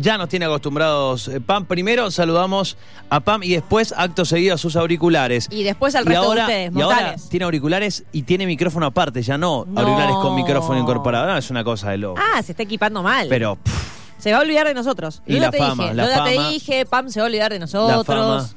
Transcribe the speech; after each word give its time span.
ya 0.00 0.16
nos 0.18 0.28
tiene 0.28 0.46
acostumbrados 0.46 1.28
eh, 1.28 1.40
Pam. 1.40 1.64
Primero 1.66 2.10
saludamos 2.10 2.76
a 3.08 3.20
Pam 3.20 3.42
y 3.42 3.50
después, 3.50 3.92
acto 3.96 4.24
seguido, 4.24 4.54
a 4.54 4.58
sus 4.58 4.76
auriculares. 4.76 5.46
Y 5.50 5.62
después 5.62 5.94
al 5.94 6.06
resto 6.06 6.22
ahora, 6.24 6.46
de 6.46 6.68
ustedes, 6.68 6.76
y 6.76 6.80
ahora 6.82 7.16
tiene 7.30 7.44
auriculares 7.44 8.04
y 8.12 8.22
tiene 8.22 8.46
micrófono 8.46 8.86
aparte, 8.86 9.22
ya 9.22 9.36
no, 9.38 9.64
No. 9.68 9.80
auriculares 9.80 10.16
con 10.16 10.34
micrófono 10.34 10.78
incorporado. 10.80 11.26
No, 11.26 11.36
es 11.36 11.50
una 11.50 11.62
cosa 11.64 11.90
de 11.90 11.98
loco. 11.98 12.20
Ah, 12.20 12.42
se 12.42 12.52
está 12.52 12.62
equipando 12.62 13.02
mal. 13.02 13.26
Pero, 13.28 13.56
pff, 13.56 13.90
se 14.18 14.32
va 14.32 14.38
a 14.38 14.42
olvidar 14.42 14.66
de 14.66 14.74
nosotros. 14.74 15.22
Y 15.26 15.34
Yo 15.34 15.40
la 15.40 15.50
te 15.50 15.58
fama, 15.58 15.84
dije, 15.84 15.94
la 15.94 16.02
yo 16.04 16.08
ya 16.10 16.24
te 16.24 16.34
fama. 16.34 16.48
dije, 16.50 16.86
Pam 16.86 17.08
se 17.10 17.20
va 17.20 17.26
a 17.26 17.28
olvidar 17.28 17.52
de 17.52 17.58
la 17.58 17.64
nosotros. 17.64 18.06
fama. 18.06 18.48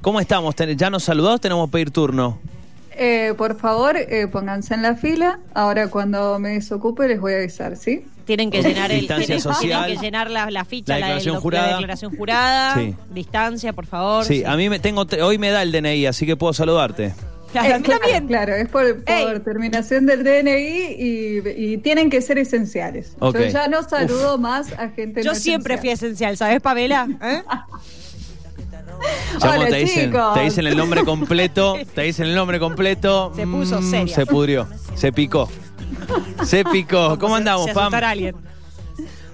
¿Cómo 0.00 0.20
estamos? 0.20 0.54
¿Ya 0.76 0.90
nos 0.90 1.02
saludamos? 1.04 1.40
Tenemos 1.40 1.66
que 1.68 1.72
pedir 1.72 1.90
turno. 1.90 2.38
Eh, 2.96 3.34
por 3.36 3.58
favor, 3.58 3.96
eh, 3.96 4.28
pónganse 4.30 4.74
en 4.74 4.82
la 4.82 4.94
fila. 4.94 5.40
Ahora 5.54 5.88
cuando 5.88 6.38
me 6.38 6.50
desocupe 6.50 7.08
les 7.08 7.20
voy 7.20 7.32
a 7.32 7.36
avisar, 7.38 7.76
¿sí? 7.76 8.04
Tienen 8.24 8.50
que 8.50 8.62
llenar 8.62 8.90
el 8.90 9.00
Distancia 9.00 9.26
tienen, 9.26 9.42
social. 9.42 9.84
tienen 9.84 10.00
que 10.00 10.06
llenar 10.06 10.30
la, 10.30 10.50
la 10.50 10.64
ficha, 10.64 10.94
La 10.94 10.98
la, 11.00 11.06
del 11.06 11.16
declaración 11.18 11.40
jurada. 11.42 11.66
la 11.66 11.72
declaración 11.76 12.16
jurada. 12.16 12.74
Sí. 12.76 12.94
Distancia, 13.10 13.72
por 13.72 13.86
favor. 13.86 14.24
Sí, 14.24 14.42
a 14.44 14.56
mí 14.56 14.68
me 14.68 14.78
tengo 14.78 15.06
hoy 15.22 15.38
me 15.38 15.50
da 15.50 15.62
el 15.62 15.72
DNI, 15.72 16.06
así 16.06 16.26
que 16.26 16.36
puedo 16.36 16.52
saludarte. 16.52 17.14
Claro, 17.52 17.76
Eh, 17.76 17.82
claro, 17.82 18.00
también. 18.00 18.26
claro, 18.26 18.54
es 18.56 18.68
por, 18.68 19.04
terminación 19.44 20.06
del 20.06 20.24
DNI 20.24 20.96
y, 20.98 21.42
y 21.74 21.76
tienen 21.78 22.10
que 22.10 22.20
ser 22.20 22.38
esenciales. 22.38 23.14
Ok. 23.20 23.36
Yo 23.38 23.44
ya 23.46 23.68
no 23.68 23.82
saludo 23.88 24.38
más 24.38 24.72
a 24.72 24.88
gente 24.88 25.22
Yo 25.22 25.32
no 25.32 25.38
siempre 25.38 25.78
fui 25.78 25.90
esencial. 25.90 26.36
¿sabes, 26.36 26.60
Pamela? 26.60 27.06
¿Eh? 27.22 27.42
Chamo, 29.38 29.60
Hola, 29.60 29.66
te, 29.68 29.76
dicen, 29.76 30.12
te 30.34 30.40
dicen 30.40 30.66
el 30.66 30.76
nombre 30.76 31.04
completo, 31.04 31.76
te 31.94 32.02
dicen 32.02 32.26
el 32.26 32.34
nombre 32.34 32.58
completo. 32.58 33.32
Se 33.36 33.46
puso 33.46 33.80
mm, 33.80 33.90
seria. 33.90 34.14
Se 34.14 34.26
pudrió, 34.26 34.68
se 34.94 35.12
picó. 35.12 35.48
Se 36.44 36.64
picó. 36.64 37.18
¿Cómo 37.18 37.36
andamos, 37.36 37.70
Pam? 37.70 37.92
alguien. 37.94 38.34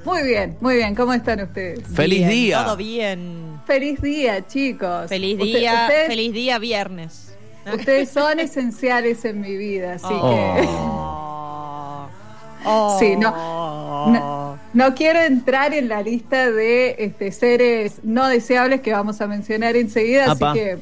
Muy 0.04 0.22
bien, 0.22 0.56
muy 0.60 0.76
bien. 0.76 0.94
¿Cómo 0.94 1.12
están 1.12 1.40
ustedes? 1.42 1.80
Feliz 1.94 2.18
Bien, 2.20 2.30
día. 2.30 2.64
Todo 2.64 2.76
bien. 2.76 3.60
Feliz 3.66 4.00
día, 4.00 4.46
chicos. 4.46 5.08
Feliz 5.08 5.38
Usted- 5.38 5.58
día, 5.58 5.82
ustedes, 5.88 6.06
feliz 6.08 6.32
día 6.32 6.58
viernes. 6.58 7.34
ustedes 7.72 8.08
son 8.14 8.40
esenciales 8.40 9.24
en 9.24 9.40
mi 9.42 9.56
vida, 9.56 9.94
así 9.94 10.06
Oh. 10.10 12.08
Oh. 12.64 12.96
Sí, 13.00 13.16
no, 13.16 14.58
No 14.74 14.94
quiero 14.94 15.20
entrar 15.20 15.72
en 15.74 15.88
la 15.88 16.02
lista 16.02 16.50
de 16.50 16.94
este, 16.98 17.32
seres 17.32 18.00
no 18.02 18.28
deseables 18.28 18.80
que 18.82 18.92
vamos 18.92 19.20
a 19.20 19.26
mencionar 19.26 19.76
enseguida, 19.76 20.30
Apa. 20.32 20.50
así 20.50 20.60
que 20.60 20.78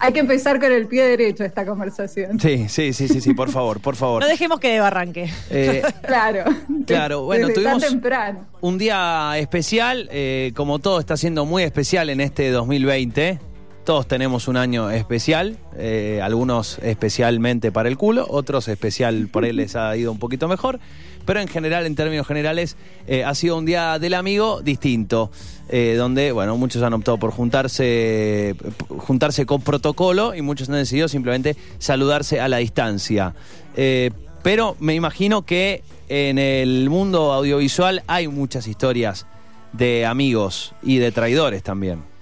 hay 0.00 0.12
que 0.12 0.20
empezar 0.20 0.60
con 0.60 0.70
el 0.72 0.86
pie 0.86 1.04
derecho 1.04 1.44
esta 1.44 1.64
conversación. 1.66 2.38
Sí, 2.40 2.66
sí, 2.68 2.92
sí, 2.92 3.08
sí, 3.08 3.20
sí, 3.20 3.34
por 3.34 3.50
favor, 3.50 3.80
por 3.80 3.96
favor. 3.96 4.22
No 4.22 4.28
dejemos 4.28 4.60
que 4.60 4.68
de 4.72 4.80
barranque. 4.80 5.30
Eh, 5.50 5.82
Claro. 6.06 6.44
Claro, 6.86 7.22
bueno, 7.24 7.48
Desde 7.48 7.62
tan 7.62 7.74
tuvimos- 7.78 7.90
temprano. 7.90 8.46
un 8.60 8.78
día 8.78 9.32
especial, 9.38 10.08
eh, 10.12 10.52
como 10.54 10.78
todo 10.78 11.00
está 11.00 11.16
siendo 11.16 11.44
muy 11.44 11.62
especial 11.62 12.10
en 12.10 12.20
este 12.20 12.50
2020. 12.50 13.38
Todos 13.84 14.08
tenemos 14.08 14.48
un 14.48 14.56
año 14.56 14.90
especial, 14.90 15.58
eh, 15.76 16.18
algunos 16.20 16.78
especialmente 16.80 17.70
para 17.70 17.88
el 17.88 17.96
culo, 17.96 18.26
otros 18.28 18.66
especial 18.66 19.28
por 19.28 19.44
él 19.44 19.56
les 19.56 19.76
ha 19.76 19.96
ido 19.96 20.10
un 20.10 20.18
poquito 20.18 20.48
mejor, 20.48 20.80
pero 21.24 21.38
en 21.40 21.46
general, 21.46 21.86
en 21.86 21.94
términos 21.94 22.26
generales, 22.26 22.76
eh, 23.06 23.22
ha 23.22 23.32
sido 23.36 23.56
un 23.56 23.64
día 23.64 24.00
del 24.00 24.14
amigo 24.14 24.60
distinto, 24.60 25.30
eh, 25.68 25.94
donde, 25.96 26.32
bueno, 26.32 26.56
muchos 26.56 26.82
han 26.82 26.94
optado 26.94 27.18
por 27.18 27.32
juntarse, 27.32 28.54
juntarse 28.88 29.46
con 29.46 29.62
protocolo 29.62 30.34
y 30.34 30.42
muchos 30.42 30.68
han 30.68 30.76
decidido 30.76 31.08
simplemente 31.08 31.56
saludarse 31.78 32.40
a 32.40 32.48
la 32.48 32.58
distancia. 32.58 33.34
Eh, 33.76 34.10
pero 34.42 34.76
me 34.78 34.94
imagino 34.94 35.42
que 35.42 35.82
en 36.08 36.38
el 36.38 36.88
mundo 36.88 37.32
audiovisual 37.32 38.04
hay 38.06 38.28
muchas 38.28 38.68
historias 38.68 39.26
de 39.72 40.06
amigos 40.06 40.72
y 40.82 40.98
de 40.98 41.10
traidores 41.10 41.62
también. 41.62 42.15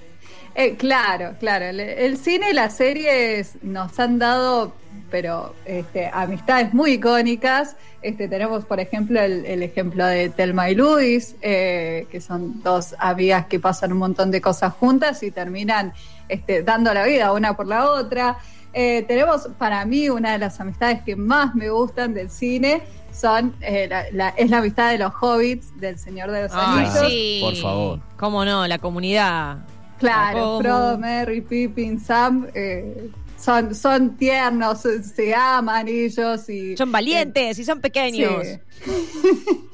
Eh, 0.54 0.76
claro, 0.76 1.34
claro. 1.40 1.64
El, 1.66 1.80
el 1.80 2.16
cine 2.16 2.50
y 2.50 2.54
las 2.54 2.76
series 2.76 3.56
nos 3.62 3.98
han 3.98 4.18
dado, 4.18 4.72
pero 5.10 5.54
este, 5.64 6.08
amistades 6.12 6.72
muy 6.72 6.92
icónicas. 6.92 7.76
Este, 8.02 8.28
tenemos, 8.28 8.64
por 8.64 8.78
ejemplo, 8.80 9.20
el, 9.20 9.44
el 9.46 9.62
ejemplo 9.62 10.06
de 10.06 10.28
Telma 10.28 10.70
y 10.70 10.74
Luis, 10.74 11.34
eh, 11.42 12.06
que 12.10 12.20
son 12.20 12.62
dos 12.62 12.94
amigas 12.98 13.46
que 13.46 13.58
pasan 13.58 13.92
un 13.92 13.98
montón 13.98 14.30
de 14.30 14.40
cosas 14.40 14.72
juntas 14.74 15.22
y 15.22 15.30
terminan 15.30 15.92
este, 16.28 16.62
dando 16.62 16.92
la 16.94 17.04
vida 17.04 17.32
una 17.32 17.56
por 17.56 17.66
la 17.66 17.90
otra. 17.90 18.36
Eh, 18.72 19.04
tenemos, 19.08 19.48
para 19.58 19.84
mí, 19.84 20.08
una 20.08 20.32
de 20.32 20.38
las 20.38 20.60
amistades 20.60 21.02
que 21.02 21.16
más 21.16 21.54
me 21.54 21.70
gustan 21.70 22.12
del 22.14 22.30
cine. 22.30 22.82
Son, 23.12 23.54
eh, 23.60 23.86
la- 23.88 24.04
la- 24.12 24.28
es 24.30 24.50
la 24.50 24.58
amistad 24.58 24.90
de 24.90 24.98
los 24.98 25.12
hobbits, 25.20 25.78
del 25.80 25.98
Señor 25.98 26.30
de 26.32 26.42
los 26.42 26.52
Ay, 26.52 26.84
Anillos. 26.84 27.06
sí. 27.08 27.38
Por 27.40 27.56
favor. 27.56 28.00
¿Cómo 28.18 28.44
no? 28.44 28.66
La 28.66 28.78
comunidad. 28.78 29.58
Claro. 30.04 30.58
Frodo, 30.60 30.98
Merry, 30.98 31.40
Pippin, 31.40 32.00
Sam 32.00 32.46
eh, 32.54 33.10
son, 33.38 33.74
son 33.74 34.16
tiernos, 34.16 34.80
se, 34.82 35.02
se 35.02 35.34
aman 35.34 35.88
ellos 35.88 36.48
y 36.48 36.76
Son 36.76 36.90
valientes 36.92 37.58
y 37.58 37.64
son 37.64 37.80
pequeños. 37.80 38.44
Sí. 38.44 38.90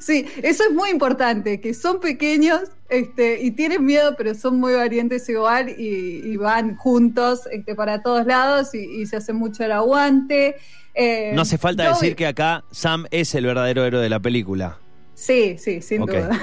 Sí, 0.00 0.24
eso 0.42 0.64
es 0.64 0.72
muy 0.72 0.88
importante, 0.90 1.60
que 1.60 1.74
son 1.74 2.00
pequeños 2.00 2.60
este, 2.88 3.42
y 3.42 3.50
tienen 3.50 3.84
miedo, 3.84 4.14
pero 4.16 4.34
son 4.34 4.58
muy 4.58 4.72
valientes 4.72 5.28
igual 5.28 5.68
y, 5.68 6.22
y 6.24 6.36
van 6.36 6.76
juntos 6.76 7.42
este, 7.52 7.74
para 7.74 8.02
todos 8.02 8.26
lados 8.26 8.74
y, 8.74 8.78
y 9.02 9.06
se 9.06 9.16
hace 9.16 9.32
mucho 9.32 9.64
el 9.64 9.72
aguante. 9.72 10.56
Eh, 10.94 11.32
No 11.34 11.42
hace 11.42 11.58
falta 11.58 11.88
decir 11.88 12.16
que 12.16 12.26
acá 12.26 12.64
Sam 12.70 13.06
es 13.10 13.34
el 13.34 13.46
verdadero 13.46 13.84
héroe 13.84 14.00
de 14.00 14.08
la 14.08 14.20
película. 14.20 14.78
Sí, 15.14 15.56
sí, 15.58 15.82
sin 15.82 16.06
duda. 16.06 16.40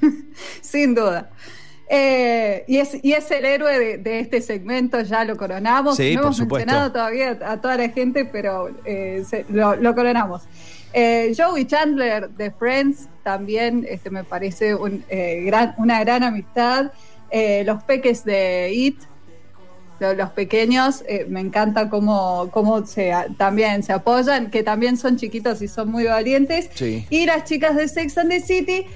sin 0.60 0.94
duda. 0.94 1.30
Eh, 1.88 2.64
y, 2.66 2.78
es, 2.78 2.98
y 3.02 3.12
es 3.12 3.30
el 3.30 3.44
héroe 3.44 3.78
de, 3.78 3.98
de 3.98 4.18
este 4.20 4.40
segmento, 4.40 5.00
ya 5.02 5.24
lo 5.24 5.36
coronamos. 5.36 5.96
Sí, 5.96 6.14
no 6.16 6.22
hemos 6.22 6.36
supuesto. 6.36 6.66
mencionado 6.66 6.92
todavía 6.92 7.38
a 7.46 7.60
toda 7.60 7.76
la 7.76 7.88
gente, 7.90 8.24
pero 8.24 8.70
eh, 8.84 9.22
se- 9.28 9.44
lo, 9.50 9.76
lo 9.76 9.94
coronamos. 9.94 10.42
Eh, 10.92 11.32
Joey 11.36 11.64
Chandler 11.66 12.30
de 12.30 12.50
Friends 12.50 13.08
también 13.22 13.86
este, 13.88 14.10
me 14.10 14.24
parece 14.24 14.74
un, 14.74 15.04
eh, 15.08 15.42
gran, 15.44 15.74
una 15.78 16.00
gran 16.00 16.22
amistad. 16.22 16.90
Los 17.64 17.82
peques 17.82 18.24
de 18.24 18.70
It, 18.72 18.98
lo- 20.00 20.14
los 20.14 20.30
pequeños, 20.30 21.04
me 21.28 21.40
encanta 21.40 21.90
cómo, 21.90 22.48
cómo 22.50 22.86
se, 22.86 23.12
también 23.36 23.82
se 23.82 23.92
apoyan, 23.92 24.50
que 24.50 24.62
también 24.62 24.96
son 24.96 25.16
chiquitos 25.18 25.60
y 25.62 25.68
son 25.68 25.90
muy 25.90 26.04
valientes. 26.04 26.70
Sí. 26.74 27.06
Y 27.10 27.26
las 27.26 27.44
chicas 27.44 27.76
de 27.76 27.86
Sex 27.88 28.16
and 28.18 28.30
the 28.30 28.40
City. 28.40 28.86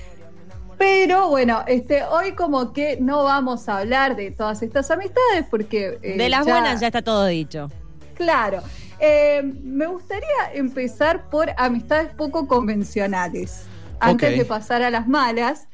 Pero 0.80 1.28
bueno, 1.28 1.62
este, 1.66 2.04
hoy 2.04 2.32
como 2.32 2.72
que 2.72 2.96
no 2.98 3.22
vamos 3.24 3.68
a 3.68 3.80
hablar 3.80 4.16
de 4.16 4.30
todas 4.30 4.62
estas 4.62 4.90
amistades 4.90 5.44
porque... 5.50 5.98
eh, 6.00 6.16
De 6.16 6.30
las 6.30 6.46
buenas 6.46 6.80
ya 6.80 6.86
está 6.86 7.02
todo 7.02 7.26
dicho. 7.26 7.70
Claro. 8.14 8.62
Eh, 8.98 9.42
me 9.62 9.84
gustaría 9.84 10.54
empezar 10.54 11.28
por 11.28 11.50
amistades 11.58 12.14
poco 12.14 12.48
convencionales, 12.48 13.64
antes 13.98 14.38
de 14.38 14.44
pasar 14.46 14.82
a 14.82 14.88
las 14.88 15.06
malas, 15.06 15.68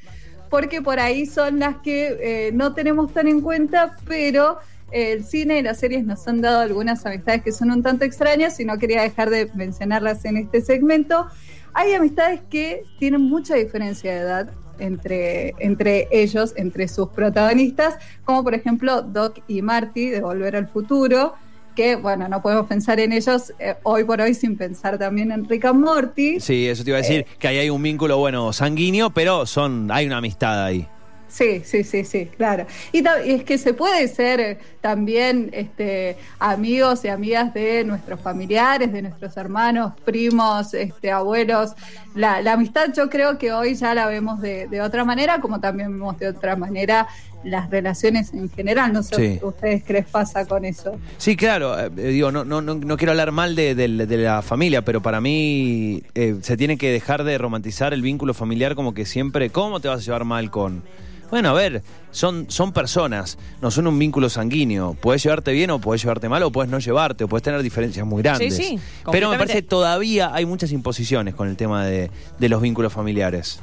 porque 0.49 0.81
por 0.81 0.99
ahí 0.99 1.25
son 1.25 1.59
las 1.59 1.77
que 1.77 2.17
eh, 2.19 2.51
no 2.51 2.73
tenemos 2.73 3.13
tan 3.13 3.29
en 3.29 3.39
cuenta, 3.39 3.95
pero 4.05 4.59
el 4.91 5.23
cine 5.23 5.59
y 5.59 5.61
las 5.61 5.79
series 5.79 6.03
nos 6.03 6.27
han 6.27 6.41
dado 6.41 6.59
algunas 6.59 7.05
amistades 7.05 7.43
que 7.43 7.53
son 7.53 7.71
un 7.71 7.81
tanto 7.81 8.03
extrañas 8.03 8.59
y 8.59 8.65
no 8.65 8.77
quería 8.77 9.03
dejar 9.03 9.29
de 9.29 9.49
mencionarlas 9.55 10.25
en 10.25 10.35
este 10.35 10.59
segmento. 10.59 11.27
Hay 11.73 11.93
amistades 11.93 12.41
que 12.49 12.83
tienen 12.99 13.21
mucha 13.21 13.55
diferencia 13.55 14.11
de 14.11 14.19
edad 14.19 14.49
entre, 14.79 15.55
entre 15.59 16.07
ellos, 16.11 16.53
entre 16.55 16.87
sus 16.87 17.09
protagonistas, 17.09 17.95
como 18.23 18.43
por 18.43 18.53
ejemplo 18.53 19.01
Doc 19.01 19.39
y 19.47 19.61
Marty 19.61 20.09
de 20.09 20.21
Volver 20.21 20.55
al 20.55 20.67
Futuro, 20.67 21.33
que 21.75 21.95
bueno, 21.95 22.27
no 22.27 22.41
podemos 22.41 22.65
pensar 22.65 22.99
en 22.99 23.13
ellos 23.13 23.53
eh, 23.59 23.75
hoy 23.83 24.03
por 24.03 24.19
hoy 24.19 24.33
sin 24.33 24.57
pensar 24.57 24.97
también 24.97 25.31
en 25.31 25.47
Rick 25.47 25.65
and 25.65 25.79
Morty. 25.79 26.39
Sí, 26.39 26.67
eso 26.67 26.83
te 26.83 26.89
iba 26.89 26.97
a 26.97 27.01
decir, 27.01 27.25
que 27.37 27.47
ahí 27.47 27.59
hay 27.59 27.69
un 27.69 27.83
vínculo, 27.83 28.17
bueno, 28.17 28.51
sanguíneo, 28.51 29.11
pero 29.11 29.45
son 29.45 29.91
hay 29.91 30.07
una 30.07 30.17
amistad 30.17 30.65
ahí. 30.65 30.87
Sí, 31.27 31.61
sí, 31.65 31.83
sí, 31.83 32.05
sí, 32.05 32.29
claro. 32.37 32.65
Y 32.91 33.03
es 33.05 33.43
que 33.43 33.57
se 33.57 33.73
puede 33.73 34.07
ser 34.07 34.39
eh, 34.39 34.57
también 34.79 35.49
este, 35.51 36.17
amigos 36.39 37.03
y 37.03 37.09
amigas 37.09 37.53
de 37.53 37.83
nuestros 37.83 38.21
familiares, 38.21 38.91
de 38.91 39.01
nuestros 39.01 39.35
hermanos, 39.35 39.93
primos, 40.05 40.73
este, 40.73 41.11
abuelos. 41.11 41.73
La, 42.17 42.41
la 42.41 42.53
amistad 42.53 42.87
yo 42.95 43.09
creo 43.09 43.37
que 43.37 43.53
hoy 43.53 43.75
ya 43.75 43.93
la 43.93 44.07
vemos 44.07 44.41
de, 44.41 44.67
de 44.67 44.81
otra 44.81 45.05
manera, 45.05 45.39
como 45.39 45.59
también 45.59 45.91
vemos 45.91 46.17
de 46.19 46.27
otra 46.27 46.55
manera 46.55 47.07
las 47.43 47.69
relaciones 47.69 48.33
en 48.33 48.49
general. 48.49 48.91
No 48.91 49.03
sé 49.03 49.15
Sí. 49.15 49.39
ustedes 49.43 49.83
qué 49.83 49.93
les 49.93 50.05
pasa 50.07 50.45
con 50.45 50.65
eso. 50.65 50.97
Sí, 51.17 51.35
claro, 51.37 51.79
eh, 51.79 51.89
digo, 51.89 52.31
no, 52.31 52.43
no, 52.43 52.61
no, 52.61 52.75
no 52.75 52.97
quiero 52.97 53.11
hablar 53.11 53.31
mal 53.31 53.55
de, 53.55 53.75
de- 53.75 54.05
de 54.07 54.17
la 54.17 54.41
familia, 54.41 54.81
pero 54.83 55.01
para 55.01 55.21
mí 55.21 56.01
eh, 56.15 56.35
se 56.41 56.57
tiene 56.57 56.77
que 56.77 56.91
dejar 56.91 57.23
de 57.23 57.37
romantizar 57.37 57.93
el 57.93 58.01
vínculo 58.01 58.33
familiar 58.33 58.73
como 58.75 58.93
que 58.93 59.05
siempre, 59.05 59.49
¿cómo 59.51 59.79
te 59.79 59.87
vas 59.87 59.99
a 60.01 60.03
llevar 60.03 60.25
mal 60.25 60.49
con...? 60.51 60.83
Bueno, 61.29 61.49
a 61.49 61.53
ver, 61.53 61.83
son, 62.11 62.49
son 62.49 62.71
personas, 62.71 63.37
no 63.61 63.69
son 63.69 63.87
un 63.87 63.99
vínculo 63.99 64.29
sanguíneo. 64.29 64.95
Puedes 64.99 65.23
llevarte 65.23 65.51
bien 65.51 65.69
o 65.71 65.79
puedes 65.79 66.01
llevarte 66.01 66.29
mal 66.29 66.41
o 66.43 66.51
puedes 66.51 66.71
no 66.71 66.79
llevarte 66.79 67.25
o 67.25 67.27
puedes 67.27 67.43
tener 67.43 67.61
diferencias 67.61 68.05
muy 68.05 68.21
grandes. 68.23 68.55
sí, 68.55 68.79
Pero 69.11 69.29
me 69.29 69.37
parece 69.37 69.55
que 69.55 69.61
todavía 69.61 70.33
hay 70.33 70.45
muchas 70.45 70.71
imposiciones 70.71 71.35
con 71.35 71.49
el 71.49 71.57
tema 71.57 71.85
de, 71.85 72.09
de 72.39 72.49
los 72.49 72.61
vínculos 72.61 72.93
familiares. 72.93 73.59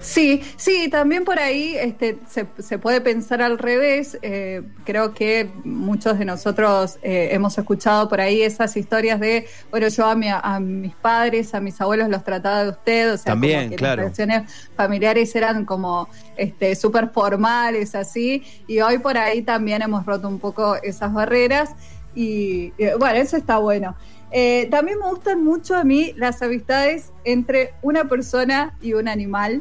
Sí, 0.00 0.40
sí, 0.56 0.88
también 0.88 1.24
por 1.24 1.38
ahí 1.38 1.76
este, 1.78 2.18
se, 2.26 2.46
se 2.58 2.78
puede 2.78 3.02
pensar 3.02 3.42
al 3.42 3.58
revés. 3.58 4.18
Eh, 4.22 4.62
creo 4.84 5.12
que 5.12 5.50
muchos 5.62 6.18
de 6.18 6.24
nosotros 6.24 6.98
eh, 7.02 7.28
hemos 7.32 7.58
escuchado 7.58 8.08
por 8.08 8.20
ahí 8.20 8.40
esas 8.40 8.76
historias 8.78 9.20
de, 9.20 9.46
bueno, 9.70 9.88
yo 9.88 10.06
a, 10.06 10.14
mi- 10.14 10.28
a 10.30 10.58
mis 10.58 10.94
padres, 10.94 11.54
a 11.54 11.60
mis 11.60 11.78
abuelos 11.80 12.08
los 12.08 12.24
trataba 12.24 12.64
de 12.64 12.70
usted, 12.70 13.12
o 13.12 13.16
sea, 13.18 13.32
También, 13.32 13.58
como 13.60 13.70
que 13.70 13.76
claro. 13.76 14.02
las 14.02 14.16
relaciones 14.16 14.70
familiares 14.74 15.36
eran 15.36 15.66
como 15.66 16.08
este, 16.36 16.74
súper 16.76 17.10
formales, 17.10 17.94
así, 17.94 18.42
y 18.66 18.80
hoy 18.80 18.98
por 18.98 19.18
ahí 19.18 19.42
también 19.42 19.82
hemos 19.82 20.06
roto 20.06 20.28
un 20.28 20.38
poco 20.38 20.76
esas 20.82 21.12
barreras, 21.12 21.70
y 22.14 22.72
bueno, 22.98 23.18
eso 23.20 23.36
está 23.36 23.58
bueno. 23.58 23.96
Eh, 24.32 24.68
también 24.70 24.98
me 24.98 25.08
gustan 25.08 25.44
mucho 25.44 25.74
a 25.76 25.84
mí 25.84 26.14
las 26.16 26.40
amistades 26.40 27.12
entre 27.24 27.74
una 27.82 28.04
persona 28.06 28.74
y 28.80 28.94
un 28.94 29.06
animal 29.08 29.60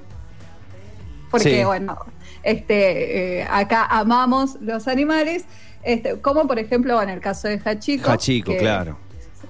porque 1.29 1.59
Sí. 1.59 1.63
bueno, 1.63 1.97
este, 2.43 3.39
eh, 3.41 3.47
acá 3.49 3.85
amamos 3.85 4.57
los 4.61 4.87
animales, 4.87 5.45
este, 5.83 6.19
como 6.21 6.47
por 6.47 6.59
ejemplo 6.59 7.01
en 7.01 7.09
el 7.09 7.19
caso 7.21 7.47
de 7.47 7.59
Hachiko. 7.63 8.09
Hachiko, 8.11 8.55
claro. 8.57 8.97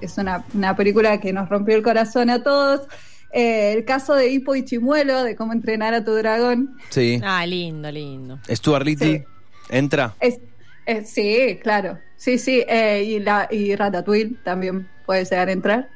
Es 0.02 0.18
una, 0.18 0.46
una 0.54 0.76
película 0.76 1.20
que 1.20 1.34
nos 1.34 1.50
rompió 1.50 1.76
el 1.76 1.84
corazón 1.84 2.30
a 2.30 2.42
todos. 2.44 2.88
Eh, 3.32 3.74
el 3.74 3.86
caso 3.86 4.16
de 4.16 4.30
Hippo 4.30 4.56
y 4.56 4.64
Chimuelo, 4.66 5.24
de 5.24 5.36
cómo 5.36 5.54
entrenar 5.54 5.94
a 5.94 6.04
tu 6.04 6.14
dragón. 6.14 6.78
Sí. 6.90 7.20
Ah, 7.24 7.46
lindo, 7.46 7.92
lindo. 7.92 8.40
Stuart 8.50 8.86
Little, 8.86 9.20
Sí. 9.20 9.24
entra. 9.70 10.16
Es, 10.20 10.40
es- 10.86 11.10
sí, 11.10 11.60
claro. 11.62 12.00
Sí, 12.16 12.38
sí. 12.40 12.64
eh, 12.68 13.04
y, 13.06 13.20
la, 13.20 13.48
y 13.52 13.76
Ratatouille 13.76 14.36
también 14.44 14.88
puede 15.06 15.26
llegar 15.26 15.48
a 15.50 15.52
entrar. 15.52 15.90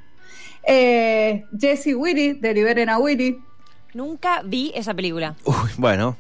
Eh, 0.66 1.44
Jesse 1.60 1.96
Willy, 1.96 2.34
de 2.34 2.54
Liberen 2.54 2.90
a 2.90 2.98
Willy. 3.00 3.38
Nunca 3.94 4.42
vi 4.44 4.72
esa 4.76 4.94
película. 4.94 5.36
Uy, 5.46 5.56
bueno. 5.78 6.18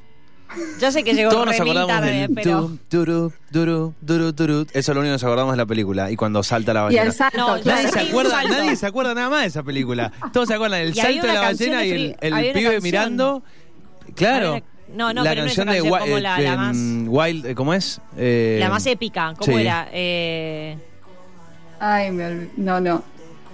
Yo 0.79 0.91
sé 0.91 1.03
que 1.03 1.15
llegó 1.15 1.31
Todos 1.31 1.47
nos 1.47 1.59
acordamos 1.59 1.87
tarde, 1.87 2.11
del 2.11 2.33
pero... 2.35 2.71
turu, 2.87 3.33
duru, 3.49 3.93
duru, 4.01 4.31
duru. 4.33 4.67
Eso 4.71 4.91
es 4.91 4.95
lo 4.95 4.99
único 5.01 5.09
que 5.09 5.13
nos 5.13 5.23
acordamos 5.23 5.53
de 5.53 5.57
la 5.57 5.65
película. 5.65 6.11
Y 6.11 6.15
cuando 6.15 6.43
salta 6.43 6.73
la 6.75 6.81
Y 6.81 6.83
ballena. 6.83 7.03
el 7.05 7.11
salto, 7.13 7.37
No, 7.39 7.59
claro. 7.59 7.81
Nadie 7.81 7.87
se, 7.91 7.99
acuerda, 8.01 8.29
salto. 8.31 8.49
nadie 8.53 8.75
se 8.75 8.85
acuerda 8.85 9.13
nada 9.15 9.29
más 9.31 9.41
de 9.41 9.47
esa 9.47 9.63
película. 9.63 10.11
Todos 10.31 10.47
se 10.49 10.53
acuerdan 10.53 10.81
del 10.81 10.93
salto 10.93 11.25
de 11.25 11.33
la 11.33 11.41
ballena 11.41 11.79
de 11.79 11.87
y 11.87 11.91
el, 11.91 12.15
pibe 12.19 12.63
canción. 12.63 12.83
mirando. 12.83 13.43
Claro. 14.15 14.61
No, 14.93 15.11
no, 15.11 15.23
la 15.23 15.31
pero 15.31 15.41
no 15.41 15.47
canción 15.47 15.69
esa 15.69 15.73
de 15.73 15.79
canción, 15.89 15.93
Wi- 15.93 15.99
como 16.11 16.19
la- 16.19 16.39
la 16.39 16.53
eh, 16.53 16.57
más- 16.57 16.77
Wild, 17.07 17.45
eh, 17.47 17.55
¿cómo 17.55 17.73
es? 17.73 17.99
Eh, 18.15 18.57
La 18.59 18.69
más 18.69 18.85
épica, 18.85 19.33
¿cómo 19.39 19.57
sí. 19.57 19.63
era? 19.63 19.87
Eh, 19.91 20.77
Ay, 21.79 22.11
me 22.11 22.25
olvi- 22.29 22.49
no, 22.57 22.79
no, 22.79 23.03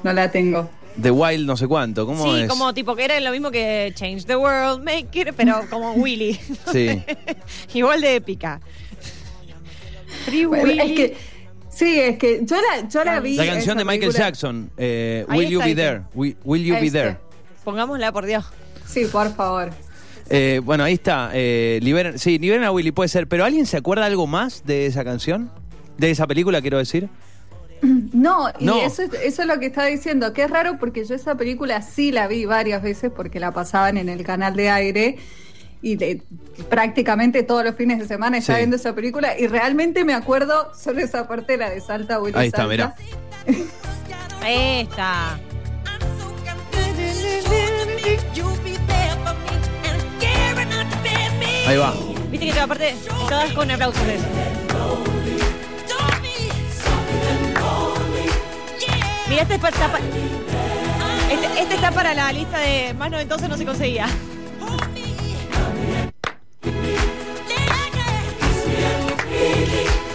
no 0.03 0.11
la 0.13 0.29
tengo. 0.29 0.69
The 1.01 1.11
Wild 1.11 1.45
no 1.45 1.55
sé 1.57 1.67
cuánto. 1.67 2.05
¿Cómo 2.05 2.23
sí, 2.35 2.41
es? 2.41 2.49
como 2.49 2.73
tipo 2.73 2.95
que 2.95 3.05
era 3.05 3.19
lo 3.19 3.31
mismo 3.31 3.51
que 3.51 3.91
Change 3.95 4.25
the 4.25 4.35
World, 4.35 4.83
Make 4.83 5.07
It, 5.21 5.27
pero 5.35 5.61
como 5.69 5.93
Willy. 5.95 6.39
Sí. 6.71 7.01
Igual 7.73 8.01
de 8.01 8.15
épica. 8.15 8.59
Free 10.25 10.45
Bueno, 10.45 10.63
Willy. 10.65 10.79
es 10.81 10.91
que, 10.91 11.17
sí, 11.69 11.99
es 11.99 12.17
que 12.17 12.41
yo 12.43 12.55
la, 12.57 12.87
yo 12.89 13.03
la 13.03 13.19
vi. 13.19 13.35
La 13.35 13.45
canción 13.45 13.77
de 13.77 13.85
Michael 13.85 13.99
película. 14.11 14.25
Jackson. 14.25 14.71
eh, 14.77 15.25
Will 15.29 15.49
You 15.49 15.59
Be 15.59 15.75
There? 15.75 15.95
está. 15.97 16.09
Will, 16.13 16.37
Will 16.43 16.63
You 16.65 16.73
Be 16.75 16.85
Este. 16.87 16.91
There? 16.99 17.17
Pongámosla, 17.63 18.11
por 18.11 18.25
Dios. 18.25 18.45
Sí, 18.87 19.05
por 19.05 19.33
favor. 19.35 19.69
Eh, 20.29 20.61
bueno, 20.63 20.83
ahí 20.83 20.93
está. 20.93 21.31
Eh, 21.33 21.79
liberen, 21.81 22.19
sí, 22.19 22.37
liberen 22.39 22.63
a 22.63 22.71
Willy, 22.71 22.91
puede 22.91 23.07
ser. 23.09 23.27
Pero 23.27 23.45
¿alguien 23.45 23.65
se 23.65 23.77
acuerda 23.77 24.05
algo 24.05 24.27
más 24.27 24.63
de 24.65 24.85
esa 24.87 25.03
canción? 25.03 25.51
De 25.97 26.09
esa 26.11 26.27
película, 26.27 26.61
quiero 26.61 26.77
decir. 26.77 27.09
No, 28.13 28.49
y 28.59 28.65
No. 28.65 28.81
Eso, 28.81 29.01
es- 29.03 29.13
eso 29.13 29.41
es 29.43 29.47
lo 29.47 29.59
que 29.59 29.67
estaba 29.67 29.87
diciendo, 29.87 30.33
que 30.33 30.43
es 30.43 30.49
raro 30.49 30.77
porque 30.79 31.05
yo 31.05 31.15
esa 31.15 31.35
película 31.35 31.81
sí 31.81 32.11
la 32.11 32.27
vi 32.27 32.45
varias 32.45 32.81
veces 32.81 33.11
porque 33.15 33.39
la 33.39 33.51
pasaban 33.53 33.97
en 33.97 34.09
el 34.09 34.23
canal 34.23 34.55
de 34.55 34.69
aire 34.69 35.17
y 35.81 35.95
de- 35.95 36.21
prácticamente 36.69 37.41
todos 37.43 37.63
los 37.63 37.75
fines 37.75 37.99
de 37.99 38.05
semana 38.07 38.37
estaba 38.37 38.57
Sí. 38.57 38.61
viendo 38.61 38.75
esa 38.75 38.93
película 38.93 39.37
y 39.39 39.47
realmente 39.47 40.03
me 40.03 40.13
acuerdo 40.13 40.71
solo 40.75 40.99
esa 40.99 41.27
parte, 41.27 41.55
la 41.57 41.69
de 41.69 41.79
Salta, 41.81 42.19
Willy 42.19 42.37
Ahí 42.37 42.47
está, 42.47 42.67
Salta. 42.67 42.95
Esta. 44.45 45.39
Ahí 51.67 51.77
va. 51.77 51.93
Viste 52.31 52.51
que 52.51 52.59
aparte 52.59 52.95
todas 53.27 53.51
con 53.53 53.69
aplausos 53.69 54.05
de 54.05 54.15
eso. 54.15 54.25
Mira, 59.29 59.43
este 59.43 59.55
está, 59.55 59.91
pa- 59.91 59.99
este, 61.31 61.61
este 61.61 61.75
está 61.75 61.91
para 61.91 62.13
la 62.13 62.31
lista 62.31 62.57
de 62.59 62.93
más 62.95 63.11
noventosos 63.11 63.47
no 63.47 63.57
se 63.57 63.65
conseguía. 63.65 64.07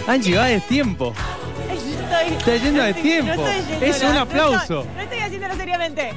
Angie, 0.07 0.37
va 0.37 0.45
de 0.45 0.59
tiempo. 0.61 1.13
Estoy- 1.71 2.37
Está 2.37 2.55
yendo 2.57 2.83
de 2.83 2.93
no 2.93 3.01
tiempo. 3.01 3.31
estoy 3.47 3.65
yendo 3.71 3.85
Es 3.85 4.03
un 4.03 4.13
no 4.13 4.19
aplauso. 4.21 4.57
estoy- 4.81 4.95
No 4.95 5.01
estoy 5.01 5.19
haciéndolo 5.19 5.55
seriamente. 5.55 6.13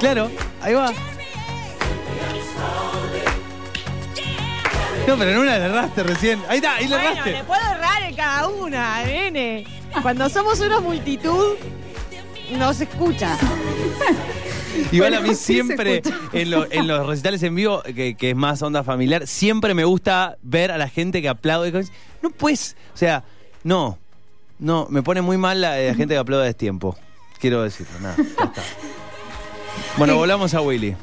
Claro, 0.00 0.30
ahí 0.62 0.74
va. 0.74 0.92
No, 5.06 5.16
pero 5.18 5.32
no 5.38 5.44
la 5.44 5.56
erraste 5.56 6.02
recién. 6.02 6.42
Ahí 6.48 6.56
está, 6.58 6.74
ahí 6.76 6.88
la 6.88 6.96
Bueno, 6.96 7.10
erraste. 7.12 7.32
le 7.32 7.44
puedo 7.44 7.60
errar 7.60 8.02
en 8.02 8.14
cada 8.16 8.48
una, 8.48 9.02
nene. 9.04 9.64
Cuando 10.00 10.28
somos 10.28 10.60
una 10.60 10.80
multitud, 10.80 11.54
no 12.58 12.72
se 12.72 12.84
escucha. 12.84 13.36
Igual 14.90 15.14
a 15.14 15.20
mí 15.20 15.28
sí 15.34 15.54
siempre, 15.54 16.02
en, 16.32 16.50
lo- 16.50 16.70
en 16.70 16.86
los 16.86 17.06
recitales 17.06 17.42
en 17.42 17.54
vivo, 17.54 17.82
que, 17.82 18.14
que 18.14 18.30
es 18.30 18.36
más 18.36 18.62
onda 18.62 18.82
familiar, 18.82 19.26
siempre 19.26 19.74
me 19.74 19.84
gusta 19.84 20.36
ver 20.42 20.70
a 20.72 20.78
la 20.78 20.88
gente 20.88 21.20
que 21.22 21.28
aplaude. 21.28 21.84
No 22.22 22.30
puedes, 22.30 22.76
o 22.94 22.96
sea, 22.96 23.24
no, 23.64 23.98
no, 24.58 24.86
me 24.90 25.02
pone 25.02 25.20
muy 25.22 25.36
mal 25.36 25.60
la, 25.60 25.76
la 25.76 25.94
gente 25.94 26.14
que 26.14 26.18
aplaude 26.18 26.44
a 26.44 26.46
destiempo. 26.46 26.96
Quiero 27.38 27.62
decirlo, 27.62 27.92
nada, 28.00 28.16
ya 28.16 28.22
está. 28.44 28.62
Bueno, 29.98 30.14
Sí. 30.14 30.18
volvamos 30.18 30.54
a 30.54 30.60
Willy. 30.60 30.96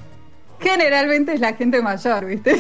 Generalmente 0.61 1.33
es 1.33 1.39
la 1.39 1.53
gente 1.53 1.81
mayor, 1.81 2.25
¿viste? 2.25 2.57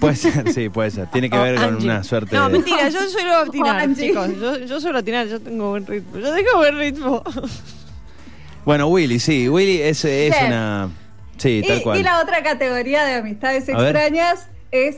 Puede 0.00 0.16
ser, 0.16 0.52
sí, 0.52 0.68
puede 0.68 0.90
ser. 0.90 1.08
Tiene 1.10 1.30
que 1.30 1.38
Oh, 1.38 1.42
ver 1.42 1.54
con 1.56 1.64
Angie. 1.74 1.84
una 1.88 2.02
suerte 2.04 2.34
No, 2.36 2.46
de... 2.46 2.52
mentira, 2.54 2.88
yo 2.88 3.00
suelo 3.08 3.36
atinar, 3.38 3.76
Angie. 3.80 4.08
chicos. 4.08 4.28
Yo, 4.40 4.58
yo 4.58 4.80
suelo 4.80 4.98
atinar, 4.98 5.26
yo 5.28 5.40
tengo 5.40 5.70
buen 5.70 5.86
ritmo. 5.86 6.18
Yo 6.18 6.34
tengo 6.34 6.50
buen 6.56 6.76
ritmo. 6.78 7.22
Bueno, 8.64 8.88
Willy, 8.88 9.20
sí, 9.20 9.48
Willy 9.48 9.80
es, 9.80 10.04
es 10.04 10.34
una... 10.44 10.88
Sí, 11.36 11.62
tal 11.68 11.82
cual. 11.82 11.98
y 12.00 12.02
la 12.02 12.20
otra 12.20 12.42
categoría 12.42 13.04
de 13.04 13.14
amistades 13.14 13.68
A 13.68 13.76
ver. 13.76 13.94
extrañas 13.94 14.48
es. 14.70 14.96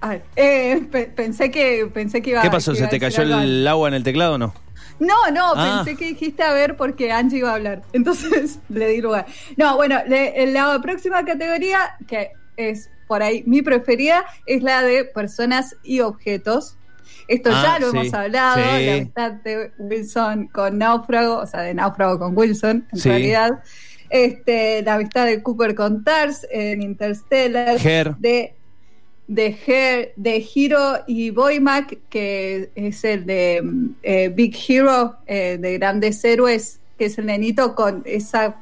A 0.00 0.08
ver, 0.08 0.22
eh, 0.34 0.82
pe- 0.90 1.04
pensé 1.14 1.50
que 1.50 1.86
pensé 1.92 2.22
que 2.22 2.30
iba 2.30 2.40
¿Qué 2.40 2.50
pasó? 2.50 2.74
¿Se 2.74 2.86
te 2.86 2.98
cayó 2.98 3.22
el 3.22 3.68
agua 3.68 3.88
en 3.88 3.94
el 3.94 4.02
teclado 4.02 4.34
o 4.34 4.38
no? 4.38 4.54
No, 5.00 5.30
no, 5.32 5.52
Ah. 5.56 5.82
pensé 5.84 5.98
que 5.98 6.06
dijiste 6.10 6.42
a 6.42 6.52
ver 6.52 6.76
porque 6.76 7.10
Angie 7.10 7.38
iba 7.38 7.50
a 7.50 7.54
hablar. 7.54 7.82
Entonces 7.92 8.58
le 8.68 8.88
di 8.88 9.00
lugar. 9.00 9.26
No, 9.56 9.76
bueno, 9.76 9.98
le- 10.06 10.46
la 10.52 10.78
próxima 10.80 11.24
categoría, 11.24 11.78
que 12.06 12.30
es 12.56 12.90
por 13.08 13.22
ahí 13.22 13.42
mi 13.46 13.62
preferida, 13.62 14.24
es 14.46 14.62
la 14.62 14.82
de 14.82 15.04
personas 15.06 15.74
y 15.82 16.00
objetos. 16.00 16.76
Esto 17.26 17.50
Ah, 17.52 17.62
ya 17.62 17.78
lo 17.78 17.90
sí, 17.90 17.96
hemos 17.98 18.14
hablado, 18.14 18.56
sí. 18.56 18.86
la 18.86 18.92
amistad 18.94 19.32
de 19.32 19.72
Wilson 19.78 20.48
con 20.48 20.78
Náufrago, 20.78 21.38
o 21.38 21.46
sea, 21.46 21.60
de 21.62 21.74
Náufrago 21.74 22.18
con 22.18 22.36
Wilson, 22.36 22.86
en 22.92 22.98
Sí. 22.98 23.08
realidad. 23.08 23.62
Este, 24.10 24.82
la 24.82 24.94
amistad 24.94 25.26
de 25.26 25.40
Cooper 25.42 25.74
con 25.76 26.02
Tars 26.02 26.44
en 26.50 26.82
Interstellar. 26.82 27.76
Her. 27.84 28.16
De, 28.16 28.54
de, 29.30 29.56
Her, 29.64 30.12
de 30.16 30.44
Hero 30.54 30.98
y 31.06 31.30
Boymac, 31.30 31.98
que 32.08 32.70
es 32.74 33.04
el 33.04 33.24
de 33.26 33.62
eh, 34.02 34.28
Big 34.34 34.56
Hero, 34.68 35.16
eh, 35.28 35.56
de 35.60 35.78
Grandes 35.78 36.24
Héroes, 36.24 36.80
que 36.98 37.04
es 37.04 37.16
el 37.16 37.26
nenito 37.26 37.76
con 37.76 38.02
esa 38.06 38.56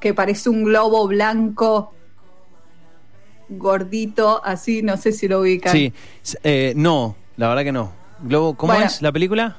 que 0.00 0.14
parece 0.14 0.48
un 0.48 0.64
globo 0.64 1.06
blanco 1.08 1.92
gordito, 3.50 4.42
así, 4.44 4.82
no 4.82 4.96
sé 4.96 5.12
si 5.12 5.28
lo 5.28 5.40
ubican. 5.40 5.72
Sí, 5.72 5.92
eh, 6.42 6.72
no, 6.76 7.14
la 7.36 7.48
verdad 7.48 7.64
que 7.64 7.72
no. 7.72 7.92
Globo, 8.22 8.54
¿cómo 8.56 8.72
Bueno. 8.72 8.86
es 8.86 9.00
la 9.02 9.12
película? 9.12 9.56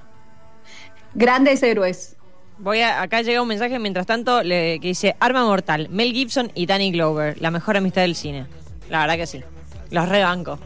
Grandes 1.14 1.62
Héroes. 1.64 2.16
Voy 2.58 2.82
a, 2.82 3.02
acá 3.02 3.22
llega 3.22 3.42
un 3.42 3.48
mensaje 3.48 3.78
mientras 3.80 4.06
tanto 4.06 4.44
le- 4.44 4.80
que 4.80 4.90
dice 4.90 5.16
Arma 5.20 5.44
Mortal, 5.46 5.88
Mel 5.90 6.12
Gibson 6.12 6.52
y 6.56 6.66
Danny 6.66 6.92
Glover, 6.92 7.40
la 7.40 7.52
mejor 7.52 7.78
amistad 7.78 8.02
del 8.02 8.16
cine. 8.16 8.46
La 8.90 9.02
verdad 9.02 9.16
que 9.16 9.28
sí. 9.28 9.42
Los 9.92 10.08
rebanco. 10.10 10.60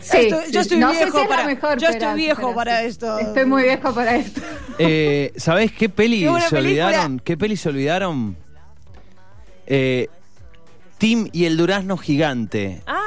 Sí, 0.00 0.16
Estoy- 0.18 0.46
sí. 0.46 0.52
yo 0.52 0.60
estoy 0.60 0.78
no 0.78 0.90
sé 0.92 0.96
viejo 1.04 1.16
si 1.18 1.24
es 1.24 1.30
la 1.30 1.36
para- 1.36 1.46
mejor, 1.48 1.78
yo 1.78 1.86
pero- 1.86 1.90
estoy 1.92 2.14
viejo 2.14 2.40
pero 2.42 2.54
para 2.54 2.80
sí. 2.80 2.86
esto. 2.86 3.18
Estoy 3.18 3.44
muy 3.46 3.62
viejo 3.62 3.94
para 3.94 4.16
esto. 4.16 4.40
Eh, 4.78 5.32
¿Sabés 5.36 5.70
qué 5.72 5.88
peli 5.88 6.20
Qué 6.20 6.26
se 6.26 6.32
película. 6.56 6.58
olvidaron? 6.88 7.20
¿Qué 7.20 7.36
peli 7.36 7.56
se 7.56 7.68
olvidaron? 7.68 8.36
Eh, 9.66 10.08
Tim 10.98 11.28
y 11.32 11.44
el 11.44 11.56
durazno 11.56 11.96
gigante. 11.96 12.82
Ah. 12.86 13.00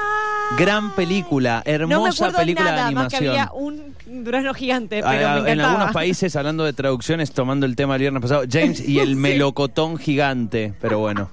Gran 0.58 0.92
película, 0.96 1.58
no 1.66 1.70
me 1.70 1.74
hermosa 1.74 2.10
acuerdo 2.27 2.38
película 2.39 2.72
nada 2.72 2.88
de 2.88 2.96
más 2.96 3.10
que 3.10 3.18
animación. 3.18 3.50
había 3.50 3.51
un 3.54 4.24
durazno 4.24 4.54
gigante, 4.54 5.04
pero 5.04 5.27
a- 5.27 5.39
me 5.42 5.51
en 5.51 5.60
algunos 5.60 5.92
países, 5.92 6.36
hablando 6.38 6.63
de 6.63 6.72
traducciones, 6.72 7.32
tomando 7.34 7.66
el 7.66 7.75
tema 7.75 7.96
del 7.96 8.01
viernes 8.04 8.22
pasado, 8.22 8.44
James 8.50 8.80
y 8.88 9.00
el 9.00 9.18
melocotón 9.18 9.98
gigante. 9.98 10.74
Pero 10.80 11.00
bueno. 11.00 11.30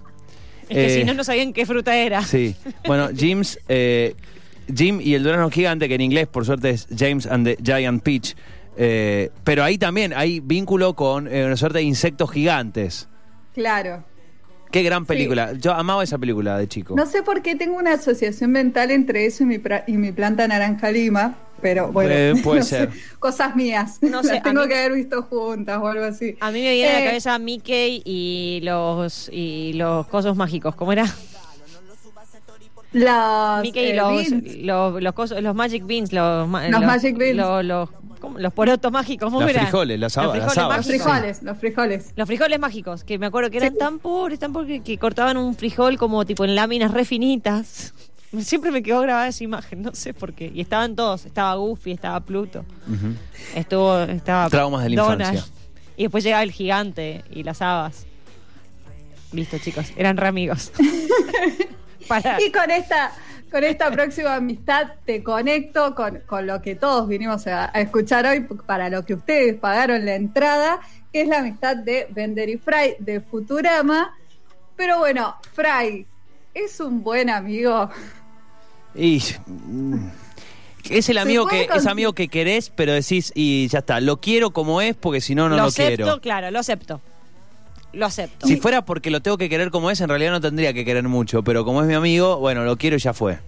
Es 0.69 0.77
que 0.77 0.87
Eh, 0.87 0.99
si 1.01 1.05
no, 1.05 1.15
no 1.15 1.25
sabían 1.25 1.53
qué 1.53 1.67
fruta 1.67 1.97
era. 1.97 2.23
Sí. 2.23 2.55
Bueno, 2.87 3.09
James, 3.17 3.59
eh, 3.69 4.15
Jim 4.75 5.01
y 5.01 5.15
el 5.15 5.23
durazno 5.23 5.51
gigante, 5.51 5.89
que 5.89 5.95
en 5.95 6.01
inglés 6.01 6.27
por 6.27 6.45
suerte 6.47 6.71
es 6.71 6.87
James 6.97 7.27
and 7.27 7.47
the 7.47 7.57
Giant 7.63 8.03
Peach. 8.03 8.35
Eh, 8.77 9.31
pero 9.45 9.63
ahí 9.63 9.79
también 9.79 10.13
hay 10.15 10.41
vínculo 10.41 10.95
con 10.95 11.29
eh, 11.29 11.45
una 11.47 11.57
suerte 11.57 11.79
de 11.79 11.85
insectos 11.85 12.31
gigantes. 12.33 13.09
Claro. 13.55 14.05
Qué 14.73 14.83
gran 14.83 15.07
película. 15.07 15.53
Yo 15.53 15.73
amaba 15.73 16.03
esa 16.03 16.19
película 16.19 16.59
de 16.59 16.67
chico. 16.67 16.97
No 16.97 17.07
sé 17.07 17.23
por 17.23 17.43
qué 17.43 17.55
tengo 17.55 17.77
una 17.77 17.93
asociación 17.93 18.51
mental 18.51 18.91
entre 18.91 19.27
eso 19.27 19.45
y 19.45 19.47
mi, 19.47 19.59
pra- 19.59 19.85
y 19.87 19.93
mi 19.93 20.11
planta 20.11 20.49
naranja 20.49 20.91
lima, 20.91 21.37
pero 21.65 21.91
bueno. 21.91 22.11
Eh, 22.13 22.35
puede 22.45 22.59
no 22.61 22.65
sé, 22.67 22.77
ser. 22.77 22.91
cosas 23.19 23.57
mías. 23.57 23.97
No 24.03 24.23
sé, 24.23 24.35
Las 24.35 24.43
tengo 24.43 24.61
mí- 24.63 24.69
que 24.69 24.75
haber 24.79 24.93
visto 24.93 25.23
juntas 25.23 25.79
o 25.81 25.87
algo 25.87 26.05
así. 26.05 26.37
A 26.41 26.51
mí 26.51 26.61
me 26.61 26.73
viene 26.75 26.91
a 26.91 26.99
Eh, 26.99 27.01
la 27.01 27.07
cabeza 27.07 27.39
Mickey 27.39 28.03
y 28.05 28.61
los 28.63 29.31
y 29.33 29.73
los 29.73 30.07
cosos 30.09 30.37
mágicos. 30.37 30.75
¿Cómo 30.75 30.93
era? 30.93 31.07
Los, 32.93 33.63
Mickey 33.63 33.87
y 33.87 33.91
eh, 33.91 33.95
los, 33.95 34.31
los, 34.63 35.03
los, 35.03 35.15
cosos- 35.15 35.41
los 35.41 35.55
Magic 35.55 35.85
Beans. 35.87 36.13
Los, 36.13 36.49
Los 36.71 36.81
Magic 36.85 37.17
Beans. 37.17 37.37
Los, 37.37 37.65
los, 37.65 38.53
porotos 38.53 38.93
mágicos. 38.93 39.27
¿Cómo 39.31 39.41
Los 39.41 39.51
eran? 39.51 39.63
frijoles, 39.65 39.99
las 39.99 40.17
habas, 40.19 40.37
Los 40.37 40.45
las 40.45 40.53
frijoles 40.55 40.65
habas. 40.65 40.77
Los 40.77 40.87
frijoles, 40.87 41.43
los 41.43 41.59
frijoles. 41.59 42.13
Los 42.15 42.27
frijoles 42.27 42.61
mágicos, 42.61 43.05
que 43.05 43.19
me 43.19 43.27
acuerdo 43.27 43.51
que 43.51 43.57
eran 43.57 43.73
Sí. 43.73 43.79
tan 43.79 43.99
pobres, 43.99 44.39
tan 44.39 44.53
pobres 44.53 44.83
que 44.83 44.97
cortaban 44.99 45.37
un 45.39 45.57
frijol 45.57 45.97
como 45.97 46.25
tipo 46.27 46.45
en 46.45 46.55
láminas 46.55 46.93
re 46.93 47.05
finitas. 47.05 47.95
Siempre 48.41 48.71
me 48.73 48.83
quedó 48.83 49.01
grabada 49.01 49.29
esa 49.29 49.45
imagen, 49.45 49.83
no 49.83 49.95
sé 49.95 50.13
por 50.13 50.33
qué. 50.33 50.51
Y 50.53 50.61
estaban 50.61 50.97
todos, 50.97 51.25
estaba 51.25 51.55
Goofy, 51.55 51.93
estaba 51.93 52.19
Pluto, 52.21 52.65
estuvo, 53.55 53.99
estaba 54.03 54.49
Traumas 54.51 54.83
de 54.85 54.91
la 54.91 55.03
Donald. 55.03 55.35
infancia. 55.35 55.55
Y 55.97 56.03
después 56.05 56.25
llegaba 56.25 56.43
el 56.43 56.51
gigante 56.51 57.23
y 57.31 57.45
las 57.45 57.63
habas. 57.63 58.07
Listo, 59.33 59.59
chicos, 59.59 59.93
eran 59.97 60.17
re 60.17 60.27
amigos. 60.29 60.73
Para, 62.09 62.41
Y 62.43 62.51
con 62.53 62.71
esta, 62.71 63.13
con 63.51 63.65
esta 63.65 63.91
próxima 63.91 64.35
amistad 64.35 64.89
te 65.07 65.23
conecto 65.23 65.95
con, 65.95 66.21
con 66.27 66.47
lo 66.47 66.61
que 66.61 66.75
todos 66.75 67.09
vinimos 67.09 67.47
a, 67.47 67.71
a 67.75 67.81
escuchar 67.81 68.27
hoy, 68.27 68.41
para 68.67 68.91
lo 68.91 69.05
que 69.05 69.15
ustedes 69.15 69.55
pagaron 69.55 70.05
la 70.05 70.15
entrada, 70.17 70.81
que 71.13 71.23
es 71.23 71.29
la 71.29 71.39
amistad 71.39 71.77
de 71.77 72.09
Bender 72.11 72.49
y 72.49 72.59
Fry 72.59 72.97
de 72.99 73.21
Futurama. 73.21 74.13
Pero 74.77 74.99
bueno, 74.99 75.37
Fry 75.53 76.07
es 76.55 76.81
un 76.81 77.03
buen 77.03 77.29
amigo. 77.31 77.91
Y 78.95 79.23
mm, 79.47 80.07
es 80.91 81.09
el 81.09 81.19
amigo 81.19 81.47
que 81.47 81.67
con- 81.67 81.77
es 81.79 81.87
amigo 81.87 82.13
que 82.13 82.29
querés, 82.29 82.71
pero 82.71 82.93
decís 82.93 83.33
y 83.35 83.67
ya 83.69 83.81
está, 83.81 84.01
lo 84.01 84.21
quiero 84.21 84.53
como 84.53 84.81
es 84.81 84.95
porque 84.97 85.21
si 85.21 85.35
no 85.35 85.49
no 85.49 85.57
lo, 85.57 85.65
acepto, 85.65 85.97
quiero. 86.05 86.21
claro, 86.21 86.51
lo 86.51 86.59
acepto. 86.61 87.01
Lo 87.93 88.07
acepto. 88.07 88.47
Si 88.47 88.57
fuera 88.57 88.85
porque 88.85 89.11
lo 89.11 89.21
tengo 89.23 89.39
que 89.39 89.49
querer 89.49 89.71
como 89.71 89.89
es, 89.91 90.01
en 90.01 90.09
realidad 90.09 90.33
no 90.33 90.41
tendría 90.41 90.73
que 90.73 90.85
querer 90.85 91.05
mucho, 91.09 91.43
pero 91.45 91.65
como 91.65 91.81
es 91.81 91.87
mi 91.87 91.95
amigo, 91.95 92.39
bueno, 92.39 92.65
lo 92.65 92.77
quiero 92.77 92.97
y 92.97 92.99
ya 92.99 93.13
fue. 93.13 93.39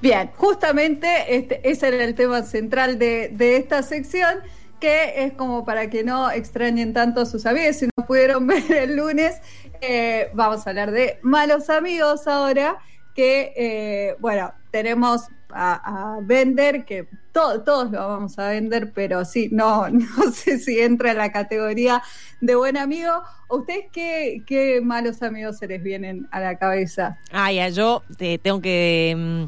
Bien, 0.00 0.30
justamente 0.36 1.36
este, 1.36 1.68
ese 1.68 1.88
era 1.88 2.02
el 2.04 2.14
tema 2.14 2.42
central 2.42 2.98
de, 2.98 3.28
de 3.28 3.56
esta 3.56 3.82
sección, 3.84 4.34
que 4.82 5.24
es 5.24 5.32
como 5.34 5.64
para 5.64 5.88
que 5.88 6.02
no 6.02 6.28
extrañen 6.32 6.92
tanto 6.92 7.24
sus 7.24 7.46
amigos, 7.46 7.76
si 7.76 7.86
no 7.96 8.04
pudieron 8.04 8.44
ver 8.48 8.70
el 8.72 8.96
lunes, 8.96 9.40
eh, 9.80 10.28
vamos 10.34 10.66
a 10.66 10.70
hablar 10.70 10.90
de 10.90 11.20
malos 11.22 11.70
amigos 11.70 12.26
ahora, 12.26 12.78
que 13.14 13.52
eh, 13.56 14.16
bueno, 14.18 14.52
tenemos 14.72 15.28
a, 15.54 16.18
Bender, 16.22 16.84
que 16.84 17.06
to- 17.30 17.62
todos 17.62 17.92
lo 17.92 18.08
vamos 18.08 18.36
a 18.40 18.48
vender, 18.48 18.90
pero 18.92 19.24
sí, 19.24 19.50
no, 19.52 19.88
no 19.90 20.32
sé 20.32 20.58
si 20.58 20.80
entra 20.80 21.12
en 21.12 21.18
la 21.18 21.30
categoría 21.30 22.02
de 22.40 22.56
buen 22.56 22.76
amigo. 22.76 23.12
¿A 23.12 23.54
ustedes 23.54 23.84
qué, 23.92 24.42
qué 24.46 24.80
malos 24.82 25.22
amigos 25.22 25.58
se 25.58 25.68
les 25.68 25.80
vienen 25.80 26.26
a 26.32 26.40
la 26.40 26.56
cabeza? 26.58 27.18
Ah, 27.30 27.52
ya, 27.52 27.68
yo 27.68 28.02
te 28.18 28.38
tengo 28.38 28.60
que, 28.60 29.14
mm, 29.16 29.44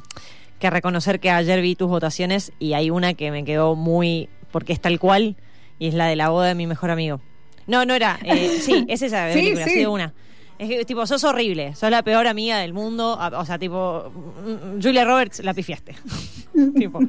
que 0.61 0.71
reconocer 0.71 1.19
que 1.19 1.31
ayer 1.31 1.61
vi 1.61 1.75
tus 1.75 1.89
votaciones 1.89 2.53
y 2.61 2.75
hay 2.75 2.91
una 2.91 3.15
que 3.15 3.33
me 3.33 3.45
quedó 3.45 3.75
muy. 3.75 4.29
Porque 4.55 4.73
es 4.73 4.81
tal 4.81 5.01
cual 5.01 5.35
y 5.81 5.89
es 5.89 5.95
la 5.95 6.07
de 6.07 6.15
la 6.15 6.29
boda 6.29 6.47
de 6.47 6.55
mi 6.55 6.69
mejor 6.69 6.93
amigo. 6.93 7.21
No, 7.67 7.85
no 7.85 7.93
era. 7.93 8.21
eh, 8.23 8.59
sí, 8.61 8.85
es 8.89 9.03
esa 9.03 9.33
Sí, 9.33 9.39
película, 9.41 9.65
sí. 9.65 9.71
sí, 9.73 9.79
de 9.81 9.87
una. 9.89 10.15
Es 10.61 10.69
que, 10.69 10.85
tipo, 10.85 11.05
sos 11.09 11.25
horrible, 11.25 11.75
sos 11.75 11.91
la 11.91 12.05
peor 12.05 12.29
amiga 12.29 12.59
del 12.61 12.73
mundo. 12.73 13.19
O 13.37 13.45
sea, 13.45 13.59
tipo, 13.59 14.13
mm, 14.47 14.81
Julia 14.81 15.05
Roberts 15.05 15.43
la 15.43 15.53
pifiaste. 15.55 15.97
tipo, 16.77 17.01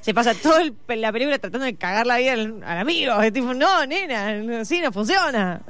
se 0.00 0.14
pasa 0.14 0.32
toda 0.34 0.62
la 0.86 1.10
película 1.10 1.36
tratando 1.40 1.64
de 1.64 1.74
cagar 1.74 2.06
la 2.06 2.18
vida 2.18 2.34
al, 2.34 2.62
al 2.62 2.78
amigo. 2.78 3.20
Es 3.20 3.32
tipo, 3.32 3.52
no, 3.52 3.84
nena, 3.86 4.60
así 4.60 4.78
no 4.78 4.92
funciona. 4.92 5.60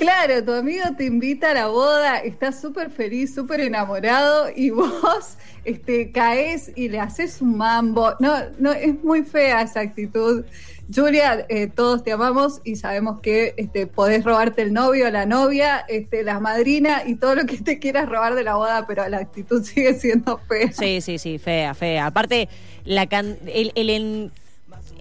Claro, 0.00 0.42
tu 0.42 0.52
amigo 0.54 0.82
te 0.96 1.04
invita 1.04 1.50
a 1.50 1.54
la 1.54 1.66
boda, 1.66 2.20
estás 2.20 2.58
súper 2.58 2.90
feliz, 2.90 3.34
súper 3.34 3.60
enamorado 3.60 4.48
y 4.56 4.70
vos 4.70 5.36
este, 5.66 6.10
caes 6.10 6.72
y 6.74 6.88
le 6.88 6.98
haces 6.98 7.42
un 7.42 7.58
mambo. 7.58 8.14
No, 8.18 8.34
no, 8.58 8.72
es 8.72 8.94
muy 9.04 9.24
fea 9.24 9.60
esa 9.60 9.80
actitud. 9.80 10.46
Julia, 10.92 11.44
eh, 11.50 11.66
todos 11.66 12.02
te 12.02 12.12
amamos 12.12 12.62
y 12.64 12.76
sabemos 12.76 13.20
que 13.20 13.52
este, 13.58 13.86
podés 13.86 14.24
robarte 14.24 14.62
el 14.62 14.72
novio, 14.72 15.10
la 15.10 15.26
novia, 15.26 15.84
este, 15.86 16.22
la 16.24 16.40
madrina 16.40 17.02
y 17.04 17.16
todo 17.16 17.34
lo 17.34 17.44
que 17.44 17.58
te 17.58 17.78
quieras 17.78 18.08
robar 18.08 18.34
de 18.34 18.44
la 18.44 18.54
boda, 18.54 18.86
pero 18.86 19.06
la 19.06 19.18
actitud 19.18 19.62
sigue 19.62 19.92
siendo 19.92 20.38
fea. 20.48 20.72
Sí, 20.72 21.02
sí, 21.02 21.18
sí, 21.18 21.36
fea, 21.38 21.74
fea. 21.74 22.06
Aparte, 22.06 22.48
la 22.86 23.06
can- 23.06 23.36
el, 23.46 23.70
el 23.74 24.30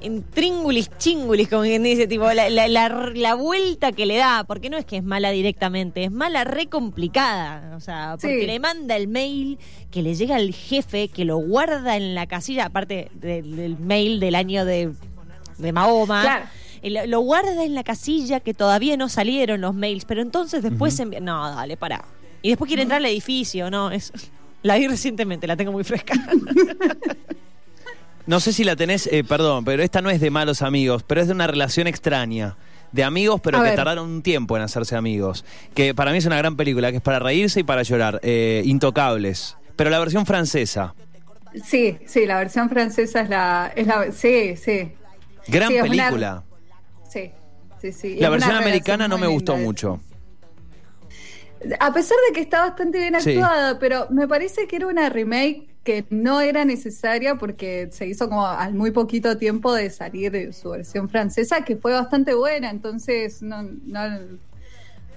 en, 0.02 0.16
intríngulis 0.18 0.90
chingulis, 0.98 1.48
como 1.50 1.64
quien 1.64 1.84
dice, 1.84 2.08
tipo, 2.08 2.32
la, 2.32 2.50
la, 2.50 2.68
la- 2.68 3.12
la 3.14 3.34
vuelta 3.36 3.92
que 3.92 4.06
le 4.06 4.18
da, 4.18 4.44
porque 4.48 4.70
no 4.70 4.78
es 4.78 4.86
que 4.86 4.98
es 4.98 5.04
mala 5.04 5.32
directamente, 5.32 6.04
es 6.04 6.12
mala 6.12 6.44
re 6.44 6.68
complicada. 6.68 7.76
O 7.76 7.80
sea, 7.80 8.18
porque 8.20 8.42
Sí. 8.42 8.46
le 8.48 8.60
manda 8.60 8.96
el 8.96 9.08
mail 9.08 9.58
que 9.92 10.02
le 10.04 10.16
llega 10.16 10.36
al 10.36 10.54
jefe, 10.54 11.08
que 11.10 11.26
lo 11.26 11.38
guarda 11.38 11.98
en 11.98 12.16
la 12.16 12.28
casilla, 12.28 12.66
aparte 12.66 13.10
del, 13.14 13.56
del 13.56 13.78
mail 13.80 14.20
del 14.20 14.36
año 14.36 14.66
de, 14.66 14.92
de 15.58 15.72
Mahoma. 15.74 16.22
Claro. 16.22 16.46
Lo, 16.82 17.06
lo 17.08 17.20
guarda 17.20 17.66
en 17.66 17.76
la 17.76 17.84
casilla 17.84 18.40
que 18.40 18.54
todavía 18.54 18.96
no 18.96 19.10
salieron 19.10 19.60
los 19.62 19.74
mails, 19.76 20.06
pero 20.06 20.22
entonces 20.22 20.64
después 20.64 20.94
se 20.96 21.04
envía. 21.04 21.20
No, 21.20 21.54
dale, 21.54 21.76
pará. 21.76 22.06
Y 22.42 22.50
después 22.50 22.68
quiere 22.70 22.84
entrar 22.84 23.00
al 23.00 23.06
edificio, 23.06 23.70
no, 23.70 23.92
es. 23.92 24.14
La 24.62 24.76
vi 24.76 24.88
recientemente, 24.88 25.48
la 25.48 25.56
tengo 25.56 25.72
muy 25.72 25.86
fresca. 25.86 26.14
No 28.30 28.40
sé 28.40 28.54
si 28.54 28.64
la 28.64 28.76
tenés, 28.76 29.08
eh, 29.08 29.24
perdón, 29.24 29.66
pero 29.66 29.82
esta 29.82 30.02
no 30.04 30.12
es 30.12 30.22
de 30.22 30.30
malos 30.30 30.62
amigos, 30.62 31.02
pero 31.02 31.20
es 31.20 31.26
de 31.28 31.34
una 31.34 31.48
relación 31.48 31.88
extraña. 31.88 32.58
De 32.92 33.04
amigos, 33.04 33.42
pero 33.42 33.58
A 33.58 33.62
que 33.64 33.70
ver. 33.70 33.76
tardaron 33.76 34.08
un 34.08 34.22
tiempo 34.22 34.56
en 34.56 34.62
hacerse 34.62 34.96
amigos. 34.96 35.44
Que 35.74 35.96
para 35.96 36.12
mí 36.12 36.20
es 36.20 36.26
una 36.28 36.38
gran 36.38 36.56
película, 36.56 36.92
que 36.92 36.98
es 36.98 37.04
para 37.04 37.18
reírse 37.18 37.62
y 37.62 37.64
para 37.64 37.82
llorar. 37.82 38.20
eh, 38.22 38.62
Intocables. 38.66 39.58
Pero 39.76 39.90
la 39.90 39.98
versión 39.98 40.28
francesa. 40.28 40.94
Sí, 41.66 41.98
sí, 42.06 42.28
la 42.28 42.38
versión 42.38 42.70
francesa 42.70 43.22
es 43.22 43.30
la... 43.30 43.72
Es 43.76 43.88
la 43.88 44.12
sí, 44.12 44.56
sí, 44.58 44.92
Gran 45.48 45.70
Sí, 45.70 45.78
es 45.78 45.82
una- 45.82 45.90
película. 45.90 46.44
sí. 47.12 47.32
sí, 47.82 47.92
sí. 47.92 48.16
La 48.20 48.28
Es 48.28 48.32
versión 48.32 48.56
americana 48.56 49.08
no 49.08 49.18
me 49.18 49.26
gustó 49.26 49.54
linda. 49.54 49.66
mucho. 49.66 50.00
A 51.80 51.92
pesar 51.92 52.18
de 52.28 52.34
que 52.36 52.42
está 52.42 52.62
bastante 52.62 53.00
bien 53.00 53.20
Sí. 53.20 53.32
actuada, 53.32 53.80
pero 53.80 54.08
me 54.12 54.28
parece 54.28 54.68
que 54.68 54.76
era 54.76 54.86
una 54.88 55.10
remake 55.10 55.69
que 55.84 56.06
no 56.10 56.42
era 56.42 56.66
necesaria 56.66 57.36
porque 57.36 57.90
se 57.92 58.06
hizo 58.06 58.28
como 58.30 58.46
al 58.46 58.74
muy 58.74 58.92
poquito 58.92 59.38
tiempo 59.38 59.74
de 59.74 59.90
salir 59.90 60.54
su 60.54 60.70
versión 60.72 61.10
francesa, 61.10 61.64
que 61.64 61.76
fue 61.78 61.94
bastante 61.94 62.34
buena, 62.34 62.70
entonces 62.70 63.42
no, 63.42 63.64
no- 63.64 64.20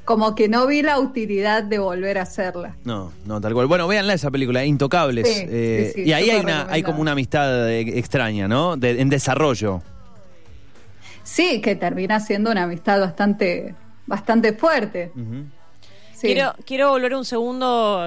como 0.05 0.35
que 0.35 0.49
no 0.49 0.67
vi 0.67 0.83
la 0.83 0.99
utilidad 0.99 1.63
de 1.63 1.79
volver 1.79 2.19
a 2.19 2.23
hacerla. 2.23 2.75
No, 2.85 3.13
no, 3.25 3.41
tal 3.41 3.53
cual. 3.55 3.67
Bueno, 3.69 3.87
véanla 3.87 4.15
esa 4.15 4.31
película, 4.33 4.65
Intocables. 4.65 5.29
Sí, 5.29 5.45
eh, 5.49 5.93
sí, 5.95 6.03
sí, 6.03 6.09
y 6.09 6.13
ahí 6.13 6.31
hay, 6.31 6.41
una, 6.41 6.67
hay 6.69 6.83
como 6.83 7.01
una 7.01 7.13
amistad 7.13 7.71
eh, 7.71 7.81
extraña, 7.99 8.49
¿no? 8.49 8.77
De- 8.77 9.01
en 9.01 9.09
desarrollo. 9.09 9.81
Sí, 11.23 11.61
que 11.61 11.77
termina 11.77 12.19
siendo 12.19 12.51
una 12.51 12.65
amistad 12.65 13.01
bastante, 13.01 13.75
bastante 14.07 14.53
fuerte. 14.55 15.13
Ujú. 15.15 15.45
Sí. 16.23 16.29
Quiero, 16.29 16.55
quiero 16.65 16.91
volver 16.91 17.17
un 17.17 17.25
segundo, 17.25 18.07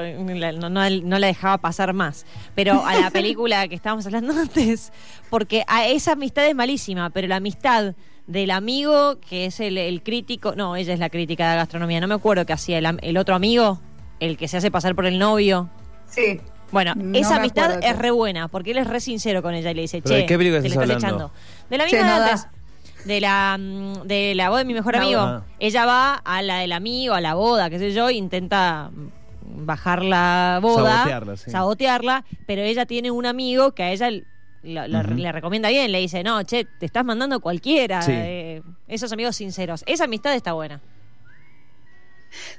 no, 0.57 0.69
no- 0.69 0.89
no 0.89 1.19
la 1.19 1.27
dejaba 1.27 1.57
pasar 1.57 1.91
más, 1.93 2.25
pero 2.55 2.85
a 2.85 2.95
la 2.95 3.09
película 3.11 3.67
que 3.67 3.75
estábamos 3.75 4.05
hablando 4.05 4.33
antes, 4.39 4.93
porque 5.29 5.63
a 5.67 5.85
esa 5.85 6.13
amistad 6.13 6.47
es 6.47 6.55
malísima, 6.55 7.09
pero 7.09 7.27
la 7.27 7.35
amistad 7.35 7.93
del 8.25 8.51
amigo 8.51 9.19
que 9.19 9.45
es 9.47 9.59
el, 9.59 9.77
el 9.77 10.01
crítico, 10.01 10.55
no, 10.55 10.77
ella 10.77 10.93
es 10.93 10.99
la 10.99 11.09
crítica 11.09 11.49
de 11.51 11.57
gastronomía, 11.57 11.99
no 11.99 12.07
me 12.07 12.15
acuerdo 12.15 12.45
qué 12.45 12.53
hacía 12.53 12.77
el, 12.79 13.17
otro 13.17 13.35
amigo, 13.35 13.81
el 14.21 14.37
que 14.37 14.47
se 14.47 14.55
hace 14.57 14.71
pasar 14.71 14.95
por 14.95 15.05
el 15.05 15.19
novio. 15.19 15.69
Sí. 16.07 16.39
Bueno, 16.71 16.93
No 16.95 17.17
esa 17.19 17.35
amistad 17.35 17.65
acuerdo 17.65 17.87
es 17.87 17.97
re 17.97 18.11
buena, 18.11 18.47
porque 18.47 18.71
él 18.71 18.77
es 18.77 18.87
re 18.87 19.01
sincero 19.01 19.41
con 19.43 19.53
ella 19.55 19.71
y 19.71 19.73
le 19.75 19.81
dice, 19.81 20.01
¿Pero 20.01 20.15
che, 20.15 20.21
de 20.21 20.25
qué 20.25 20.37
película 20.37 20.57
estás 20.65 20.71
estás 20.71 20.83
hablando? 21.03 21.25
echando. 21.25 21.31
De 21.69 21.77
la 21.77 21.85
Che, 21.85 21.95
misma 21.97 22.11
no 22.11 22.23
de 22.23 22.29
da. 22.31 22.51
De 23.05 23.21
la, 23.21 23.57
mm, 23.59 24.01
de 24.07 24.33
la 24.35 24.49
boda 24.49 24.59
de 24.59 24.65
mi 24.65 24.73
mejor 24.73 24.95
amigo. 24.95 25.21
Ella 25.59 25.85
va 25.85 26.15
a 26.15 26.41
la 26.41 26.57
del 26.59 26.71
amigo, 26.71 27.13
a 27.13 27.21
la 27.21 27.35
boda, 27.35 27.69
qué 27.69 27.77
sé 27.79 27.91
yo, 27.93 28.09
intenta 28.09 28.89
mm, 28.91 29.65
bajar 29.65 30.03
la 30.03 30.59
boda, 30.61 30.91
Sabotearla, 30.97 31.37
sí. 31.37 31.51
sabotearla, 31.51 32.25
pero 32.47 32.61
ella 32.63 32.85
tiene 32.85 33.11
un 33.11 33.25
amigo 33.25 33.71
que 33.73 33.83
a 33.83 33.91
ella 33.91 34.09
lo- 34.63 34.87
le 34.87 35.31
recomienda 35.31 35.69
bien, 35.69 35.91
le 35.91 35.99
dice, 35.99 36.23
no, 36.23 36.43
che, 36.43 36.65
te 36.65 36.87
estás 36.87 37.05
mandando 37.05 37.39
cualquiera. 37.39 38.01
Sí. 38.01 38.11
eh, 38.15 38.61
esos 38.87 39.11
amigos 39.11 39.35
sinceros. 39.35 39.83
Esa 39.85 40.05
amistad 40.05 40.33
está 40.33 40.53
buena. 40.53 40.81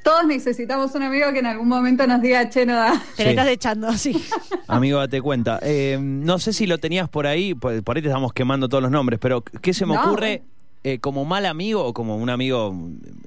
Todos 0.03 0.27
necesitamos 0.27 0.95
un 0.95 1.03
amigo 1.03 1.33
que 1.33 1.41
en 1.41 1.47
algún 1.47 1.69
momento 1.69 2.07
nos 2.07 2.21
diga, 2.23 2.49
che, 2.49 2.65
no 2.67 2.75
da. 2.77 2.93
Te 3.17 3.23
Sí. 3.25 3.29
estás 3.31 3.49
echando, 3.49 3.93
sí. 3.95 4.13
Amigo, 4.69 4.99
date 4.99 5.21
cuenta. 5.23 5.59
Eh, 5.63 5.99
no 6.01 6.39
sé 6.39 6.53
si 6.53 6.67
lo 6.67 6.79
tenías 6.79 7.09
por 7.09 7.27
ahí, 7.27 7.55
por, 7.55 7.83
por 7.83 7.97
ahí 7.97 8.03
te 8.03 8.09
estamos 8.09 8.33
quemando 8.33 8.69
todos 8.69 8.83
los 8.83 8.91
nombres, 8.91 9.19
pero 9.21 9.43
¿qué 9.43 9.73
se 9.75 9.87
me 9.87 9.95
No. 9.95 10.03
ocurre 10.05 10.43
eh, 10.85 10.99
como 11.01 11.25
mal 11.25 11.47
amigo 11.47 11.85
o 11.85 11.93
como 11.93 12.17
un 12.17 12.31
amigo, 12.31 12.75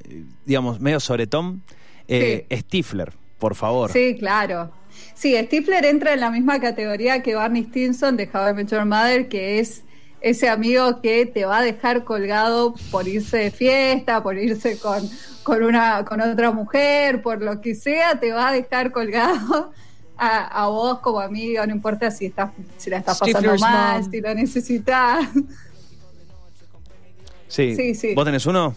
eh, 0.09 0.23
digamos, 0.45 0.79
medio 0.79 0.99
sobretón? 0.99 1.61
Eh, 2.07 2.45
Stifler, 2.51 3.13
por 3.37 3.55
favor. 3.55 3.91
Sí, 3.91 4.15
claro. 4.17 4.71
Sí, 5.13 5.35
Stifler 5.37 5.85
entra 5.85 6.13
en 6.13 6.19
la 6.21 6.31
misma 6.31 6.59
categoría 6.59 7.21
que 7.21 7.35
Barney 7.35 7.63
Stinson 7.65 8.17
de 8.17 8.29
How 8.33 8.49
I 8.49 8.53
Met 8.53 8.71
Your 8.71 8.85
Mother, 8.85 9.27
que 9.29 9.59
es 9.59 9.83
ese 10.21 10.49
amigo 10.49 11.01
que 11.01 11.25
te 11.25 11.45
va 11.45 11.59
a 11.59 11.61
dejar 11.63 12.03
colgado 12.03 12.73
por 12.91 13.07
irse 13.07 13.37
de 13.37 13.51
fiesta, 13.51 14.21
por 14.23 14.37
irse 14.37 14.77
con, 14.79 15.01
con, 15.43 15.63
una, 15.63 16.03
con 16.05 16.19
otra 16.21 16.51
mujer, 16.51 17.21
por 17.21 17.41
lo 17.41 17.61
que 17.61 17.75
sea, 17.75 18.19
te 18.19 18.31
va 18.31 18.49
a 18.49 18.51
dejar 18.51 18.91
colgado 18.91 19.71
a, 20.17 20.63
a 20.63 20.67
vos 20.67 20.99
como 20.99 21.19
amigo, 21.21 21.65
no 21.65 21.73
importa 21.73 22.11
si, 22.11 22.25
estás, 22.25 22.51
si 22.77 22.89
la 22.89 22.97
estás 22.97 23.17
pasando 23.17 23.39
Stifler's 23.39 23.61
mal, 23.61 24.01
mom. 24.01 24.11
si 24.11 24.21
lo 24.21 24.35
necesitas. 24.35 25.25
Sí. 27.47 27.75
Sí, 27.75 27.95
sí. 27.95 28.13
¿Vos 28.13 28.25
tenés 28.25 28.45
uno? 28.45 28.75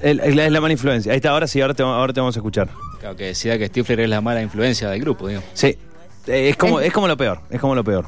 El- 0.00 0.20
el- 0.20 0.38
es 0.38 0.52
la 0.52 0.60
mala 0.60 0.72
influencia. 0.72 1.12
Ahí 1.12 1.16
está, 1.16 1.30
ahora 1.30 1.46
sí, 1.46 1.60
ahora 1.60 1.74
te, 1.74 1.82
ahora 1.82 2.12
te 2.12 2.20
vamos 2.20 2.36
a 2.36 2.38
escuchar. 2.40 2.68
Claro, 3.00 3.16
que 3.16 3.24
decía 3.26 3.58
que 3.58 3.66
Stifler 3.68 4.00
es 4.00 4.08
la 4.08 4.20
mala 4.20 4.42
influencia 4.42 4.88
del 4.90 5.00
grupo, 5.00 5.28
digo. 5.28 5.42
Sí. 5.52 5.78
Eh, 6.26 6.48
es, 6.48 6.56
como, 6.56 6.80
es 6.80 6.92
como 6.92 7.06
lo 7.06 7.16
peor, 7.16 7.40
es 7.50 7.60
como 7.60 7.74
lo 7.74 7.84
peor. 7.84 8.06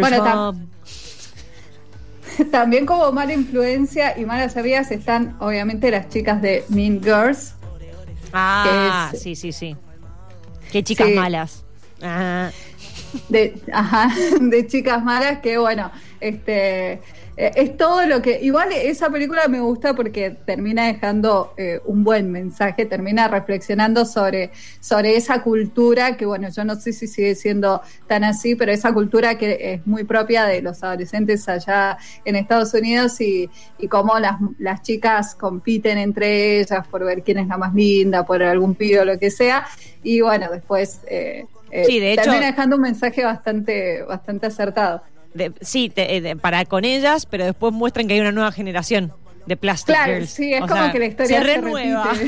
Bueno, 0.00 0.24
tam-. 0.24 0.66
También 2.50 2.86
como 2.86 3.12
mala 3.12 3.32
influencia 3.32 4.18
y 4.18 4.24
malas 4.24 4.56
amigas 4.56 4.90
están 4.90 5.36
obviamente 5.40 5.90
las 5.90 6.08
chicas 6.08 6.40
de 6.40 6.64
Mean 6.68 7.00
Girls. 7.02 7.54
Ah, 8.32 9.10
es- 9.12 9.20
sí, 9.22 9.36
sí, 9.36 9.52
sí. 9.52 9.76
Qué 10.70 10.82
chicas 10.82 11.08
Sí. 11.08 11.14
malas. 11.14 11.64
Ah, 12.00 12.50
de, 13.28 13.60
ajá, 13.72 14.08
de 14.40 14.66
chicas 14.66 15.04
malas 15.04 15.40
que 15.40 15.58
bueno, 15.58 15.90
este 16.20 17.00
es 17.36 17.76
todo 17.76 18.04
lo 18.06 18.20
que 18.20 18.40
igual 18.42 18.68
esa 18.72 19.08
película 19.10 19.48
me 19.48 19.60
gusta 19.60 19.94
porque 19.94 20.30
termina 20.44 20.86
dejando 20.86 21.54
eh, 21.56 21.80
un 21.86 22.04
buen 22.04 22.30
mensaje, 22.30 22.84
termina 22.86 23.26
reflexionando 23.28 24.04
sobre 24.04 24.50
sobre 24.80 25.16
esa 25.16 25.42
cultura 25.42 26.16
que 26.16 26.26
bueno, 26.26 26.48
yo 26.50 26.64
no 26.64 26.74
sé 26.76 26.92
si 26.92 27.06
sigue 27.06 27.34
siendo 27.34 27.80
tan 28.06 28.24
así, 28.24 28.54
pero 28.54 28.70
esa 28.72 28.92
cultura 28.92 29.38
que 29.38 29.74
es 29.74 29.86
muy 29.86 30.04
propia 30.04 30.44
de 30.44 30.60
los 30.62 30.82
adolescentes 30.82 31.48
allá 31.48 31.96
en 32.24 32.36
Estados 32.36 32.74
Unidos 32.74 33.20
y, 33.20 33.48
y 33.78 33.88
cómo 33.88 34.18
las, 34.18 34.36
las 34.58 34.82
chicas 34.82 35.34
compiten 35.34 35.98
entre 35.98 36.60
ellas 36.60 36.86
por 36.88 37.04
ver 37.04 37.22
quién 37.22 37.38
es 37.38 37.48
la 37.48 37.56
más 37.56 37.74
linda, 37.74 38.24
por 38.26 38.42
algún 38.42 38.74
pibe 38.74 39.00
o 39.00 39.04
lo 39.04 39.18
que 39.18 39.30
sea, 39.30 39.66
y 40.02 40.20
bueno, 40.20 40.48
después 40.50 41.00
eh, 41.06 41.46
eh, 41.70 41.84
Sí, 41.86 41.98
de 42.00 42.12
hecho- 42.12 42.24
termina 42.24 42.46
dejando 42.46 42.76
un 42.76 42.82
mensaje 42.82 43.24
bastante, 43.24 44.02
bastante 44.02 44.46
acertado. 44.46 45.02
De- 45.34 45.52
sí, 45.60 45.88
te- 45.90 46.16
eh, 46.16 46.20
de- 46.20 46.36
para 46.36 46.64
con 46.64 46.84
ellas, 46.84 47.26
pero 47.26 47.44
después 47.44 47.72
muestran 47.72 48.06
que 48.08 48.14
hay 48.14 48.20
una 48.20 48.32
nueva 48.32 48.52
generación 48.52 49.12
de 49.46 49.56
Plastic 49.56 49.94
Claro, 49.94 50.14
Girls. 50.14 50.30
sí, 50.30 50.52
es 50.52 50.62
O 50.62 50.66
como 50.66 50.82
sea, 50.82 50.92
que 50.92 50.98
la 50.98 51.06
historia 51.06 51.38
se 51.40 51.44
se 51.46 51.54
renueva. 51.54 52.12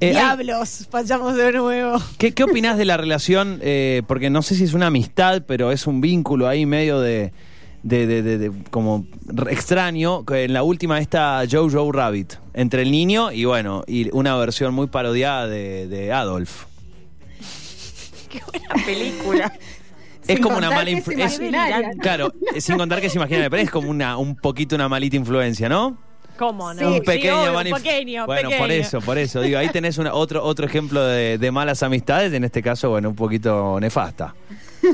Eh, 0.00 0.10
Diablos, 0.10 0.88
pasamos 0.90 1.36
de 1.36 1.52
nuevo. 1.52 1.96
¿Qué, 2.18 2.32
qué 2.32 2.42
opinás 2.42 2.76
de 2.76 2.84
la 2.84 2.96
relación? 2.96 3.60
eh, 3.62 4.02
porque 4.08 4.30
no 4.30 4.42
sé 4.42 4.56
si 4.56 4.64
es 4.64 4.74
una 4.74 4.88
amistad, 4.88 5.42
pero 5.46 5.70
es 5.70 5.86
un 5.86 6.00
vínculo 6.00 6.48
ahí 6.48 6.66
medio 6.66 6.98
de, 7.00 7.32
de, 7.84 8.08
de- 8.08 8.22
de- 8.22 8.38
de- 8.38 8.52
como 8.70 9.06
extraño. 9.48 10.24
que 10.24 10.42
En 10.42 10.54
la 10.54 10.64
última 10.64 10.98
esta 10.98 11.44
Jojo 11.48 11.92
Rabbit, 11.92 12.32
entre 12.52 12.82
el 12.82 12.90
niño 12.90 13.30
y 13.30 13.44
bueno, 13.44 13.84
y 13.86 14.10
una 14.12 14.34
versión 14.36 14.74
muy 14.74 14.88
parodiada 14.88 15.46
de, 15.46 15.86
de 15.86 16.12
Adolf. 16.12 16.64
Qué 18.28 18.40
buena 18.50 18.84
película. 18.84 19.52
Es 20.22 20.36
Sin 20.36 20.42
como 20.42 20.56
una 20.58 20.70
mala 20.70 20.90
influencia. 20.90 21.90
Claro, 22.00 22.32
sin 22.58 22.76
contar 22.76 23.00
que 23.00 23.06
es 23.08 23.14
imaginaria, 23.14 23.50
pero 23.50 23.62
es 23.62 23.70
como 23.70 23.90
una, 23.90 24.16
un 24.16 24.36
poquito 24.36 24.74
una 24.76 24.88
malita 24.88 25.16
influencia, 25.16 25.68
¿no? 25.68 25.96
¿Cómo 26.38 26.72
no? 26.72 26.78
Sí. 26.80 26.84
un 26.86 26.94
Sí, 26.94 27.00
pequeño 27.02 27.40
obvio, 27.42 27.52
Bueno, 28.26 28.48
pequeño. 28.48 28.58
por 28.58 28.70
eso, 28.70 29.00
por 29.00 29.18
eso. 29.18 29.40
Digo, 29.42 29.58
ahí 29.58 29.68
tenés 29.68 29.98
una, 29.98 30.14
otro, 30.14 30.42
otro 30.42 30.64
ejemplo 30.66 31.04
de, 31.04 31.38
de 31.38 31.50
malas 31.50 31.82
amistades, 31.82 32.32
en 32.32 32.42
este 32.44 32.62
caso, 32.62 32.90
bueno, 32.90 33.10
un 33.10 33.16
poquito 33.16 33.78
nefasta. 33.80 34.34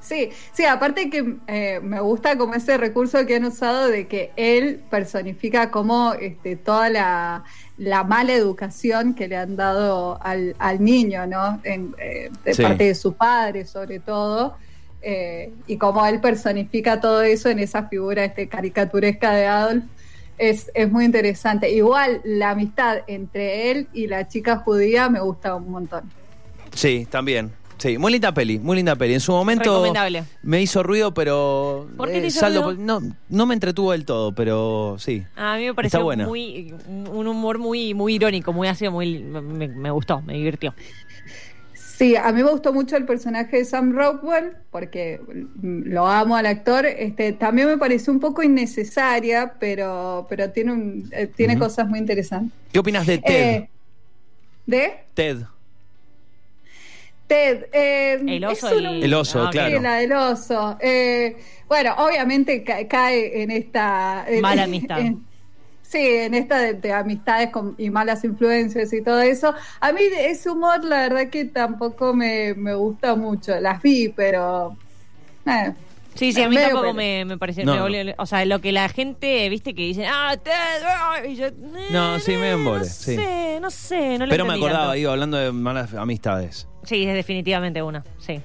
Sí, 0.00 0.28
sí, 0.52 0.66
aparte 0.66 1.08
que 1.08 1.36
eh, 1.46 1.80
me 1.82 1.98
gusta 1.98 2.36
como 2.36 2.52
ese 2.52 2.76
recurso 2.76 3.24
que 3.24 3.36
han 3.36 3.46
usado 3.46 3.88
de 3.88 4.06
que 4.06 4.32
él 4.36 4.82
personifica 4.90 5.70
como 5.70 6.12
este, 6.12 6.56
toda 6.56 6.90
la, 6.90 7.42
la 7.78 8.04
mala 8.04 8.34
educación 8.34 9.14
que 9.14 9.28
le 9.28 9.38
han 9.38 9.56
dado 9.56 10.18
al, 10.22 10.54
al 10.58 10.84
niño, 10.84 11.26
¿no? 11.26 11.58
En, 11.64 11.94
eh, 11.98 12.28
de 12.44 12.52
Sí. 12.52 12.62
parte 12.62 12.84
de 12.84 12.94
su 12.94 13.14
padre, 13.14 13.64
sobre 13.64 13.98
todo. 13.98 14.58
Eh, 15.04 15.52
y 15.66 15.76
como 15.76 16.04
él 16.06 16.20
personifica 16.20 17.00
todo 17.00 17.22
eso 17.22 17.48
en 17.48 17.58
esa 17.58 17.88
figura 17.88 18.24
este, 18.24 18.48
caricaturesca 18.48 19.32
de 19.32 19.46
Adolf. 19.46 19.84
Es, 20.38 20.70
es 20.74 20.90
muy 20.90 21.04
interesante. 21.04 21.70
Igual 21.70 22.20
la 22.24 22.50
amistad 22.50 22.98
entre 23.06 23.70
él 23.70 23.86
y 23.92 24.08
la 24.08 24.26
chica 24.26 24.56
judía 24.56 25.08
me 25.08 25.20
gusta 25.20 25.54
un 25.54 25.70
montón. 25.70 26.10
Sí, 26.74 27.06
también. 27.08 27.52
Sí, 27.78 27.98
muy 27.98 28.12
linda 28.12 28.32
peli, 28.32 28.58
muy 28.58 28.76
linda 28.76 28.96
peli. 28.96 29.14
En 29.14 29.20
su 29.20 29.32
momento 29.32 29.84
me 30.42 30.62
hizo 30.62 30.82
ruido, 30.82 31.12
pero 31.12 31.88
¿Por 31.96 32.08
qué 32.08 32.14
te 32.20 32.24
eh, 32.24 32.26
hizo 32.28 32.40
saldo 32.40 32.62
ruido? 32.72 32.80
no, 32.80 33.00
no 33.28 33.46
me 33.46 33.54
entretuvo 33.54 33.92
del 33.92 34.04
todo, 34.04 34.32
pero 34.32 34.96
sí. 34.98 35.24
A 35.36 35.56
mí 35.56 35.66
me 35.66 35.74
pareció 35.74 35.98
Está 35.98 36.04
buena. 36.04 36.26
muy 36.26 36.74
un 36.88 37.26
humor 37.26 37.58
muy 37.58 37.92
muy 37.94 38.14
irónico, 38.14 38.52
muy 38.52 38.68
ácido, 38.68 38.92
muy 38.92 39.18
me, 39.18 39.68
me 39.68 39.90
gustó, 39.90 40.22
me 40.22 40.34
divirtió. 40.34 40.74
Sí, 41.96 42.16
a 42.16 42.32
mí 42.32 42.42
me 42.42 42.50
gustó 42.50 42.72
mucho 42.72 42.96
el 42.96 43.04
personaje 43.06 43.58
de 43.58 43.64
Sam 43.64 43.92
Rockwell, 43.92 44.56
porque 44.72 45.20
lo 45.62 46.06
amo 46.08 46.34
al 46.34 46.46
actor. 46.46 46.86
Este, 46.86 47.32
también 47.32 47.68
me 47.68 47.78
pareció 47.78 48.12
un 48.12 48.18
poco 48.18 48.42
innecesaria, 48.42 49.54
pero, 49.60 50.26
pero 50.28 50.50
tiene, 50.50 50.72
un, 50.72 51.08
eh, 51.12 51.28
tiene 51.28 51.56
cosas 51.56 51.88
muy 51.88 52.00
interesantes. 52.00 52.52
¿Qué 52.72 52.78
opinas 52.80 53.06
de 53.06 53.18
Ted? 53.18 53.32
Eh, 53.54 53.68
¿De? 54.66 54.92
Ted. 55.14 55.38
Ted. 57.28 57.66
eh, 57.72 58.18
El 58.26 58.44
oso, 58.44 58.66
es 58.68 58.72
un- 58.74 58.86
el- 58.86 59.04
El 59.04 59.14
oso, 59.14 59.46
Ah, 59.46 59.50
claro. 59.50 59.76
Sí, 59.78 59.82
la 59.82 59.94
del 59.94 60.12
oso. 60.12 60.76
Eh, 60.80 61.36
bueno, 61.68 61.94
obviamente 61.98 62.62
ca- 62.64 62.86
cae 62.88 63.42
en 63.42 63.50
esta... 63.50 64.24
en- 64.28 64.40
Mala 64.42 64.64
amistad. 64.64 64.98
en- 64.98 65.24
sí, 65.94 66.06
en 66.26 66.34
esta 66.34 66.58
de, 66.58 66.74
de 66.74 66.92
amistades 66.92 67.50
con- 67.50 67.74
y 67.78 67.88
malas 67.90 68.24
influencias 68.24 68.92
y 68.92 69.00
todo 69.02 69.20
eso. 69.20 69.54
A 69.80 69.92
mí 69.92 70.00
ese 70.18 70.50
humor, 70.50 70.84
la 70.84 71.08
verdad 71.08 71.30
que 71.30 71.44
tampoco 71.44 72.12
me, 72.14 72.54
me 72.54 72.74
gusta 72.74 73.14
mucho. 73.14 73.58
Las 73.60 73.80
vi, 73.80 74.08
pero... 74.08 74.76
eh, 75.46 75.72
Sí, 76.16 76.32
sí, 76.32 76.42
a 76.42 76.48
mí 76.48 76.56
tampoco 76.56 76.92
me, 76.92 77.24
me 77.24 77.38
pareció. 77.38 77.64
No, 77.64 77.72
me 77.72 77.78
no. 77.78 77.84
volvió- 77.88 78.14
o 78.18 78.26
sea, 78.26 78.44
lo 78.44 78.60
que 78.60 78.70
la 78.72 78.88
gente, 78.88 79.48
viste, 79.48 79.74
que 79.74 79.82
dicen, 79.82 80.06
ah, 80.08 80.34
ah", 80.46 81.26
y 81.26 81.34
yo, 81.36 81.46
eh, 81.46 81.52
No, 81.90 82.18
sí, 82.20 82.32
me 82.36 82.48
eh, 82.48 82.52
embole, 82.52 82.80
No 82.80 82.84
sí. 82.86 83.16
sé, 83.16 83.58
no 83.60 83.70
sé, 83.70 84.18
no 84.18 84.26
le 84.26 84.30
Pero 84.30 84.44
me 84.46 84.54
acordaba, 84.54 84.84
tanto. 84.86 84.96
iba 84.96 85.12
hablando 85.12 85.36
de 85.38 85.50
malas 85.52 85.92
amistades. 85.94 86.68
Sí, 86.84 87.04
es 87.04 87.14
definitivamente 87.14 87.82
una, 87.82 88.04
sí. 88.18 88.40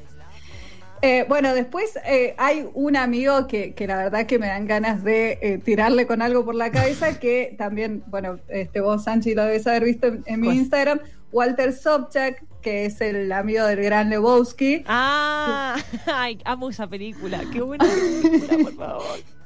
Eh, 1.01 1.25
bueno, 1.29 1.53
después 1.53 1.97
eh, 2.05 2.35
hay 2.37 2.69
un 2.73 2.97
amigo 2.97 3.47
que, 3.47 3.73
que 3.73 3.87
la 3.87 3.97
verdad 3.97 4.25
que 4.25 4.37
me 4.37 4.47
dan 4.47 4.67
ganas 4.67 5.03
de 5.03 5.39
eh, 5.41 5.57
tirarle 5.57 6.05
con 6.05 6.21
algo 6.21 6.43
por 6.43 6.55
la 6.55 6.71
cabeza, 6.71 7.19
que 7.19 7.55
también, 7.57 8.03
bueno, 8.07 8.39
este, 8.49 8.81
vos, 8.81 9.03
Sanchi, 9.03 9.33
lo 9.33 9.43
debes 9.43 9.65
haber 9.67 9.85
visto 9.85 10.07
en, 10.07 10.23
en 10.25 10.41
mi. 10.41 10.49
Instagram, 10.49 10.99
Walter 11.31 11.73
Sobchak, 11.73 12.43
que 12.61 12.85
es 12.85 12.99
el 13.01 13.31
amigo 13.31 13.65
del 13.65 13.81
gran 13.81 14.09
Lebowski. 14.09 14.83
Ah, 14.87 15.77
ay, 16.07 16.39
amo 16.43 16.69
esa 16.69 16.87
película. 16.87 17.41
Qué 17.51 17.61
buena 17.61 17.85
película, 17.85 18.57
por 18.63 18.75
favor. 18.75 19.19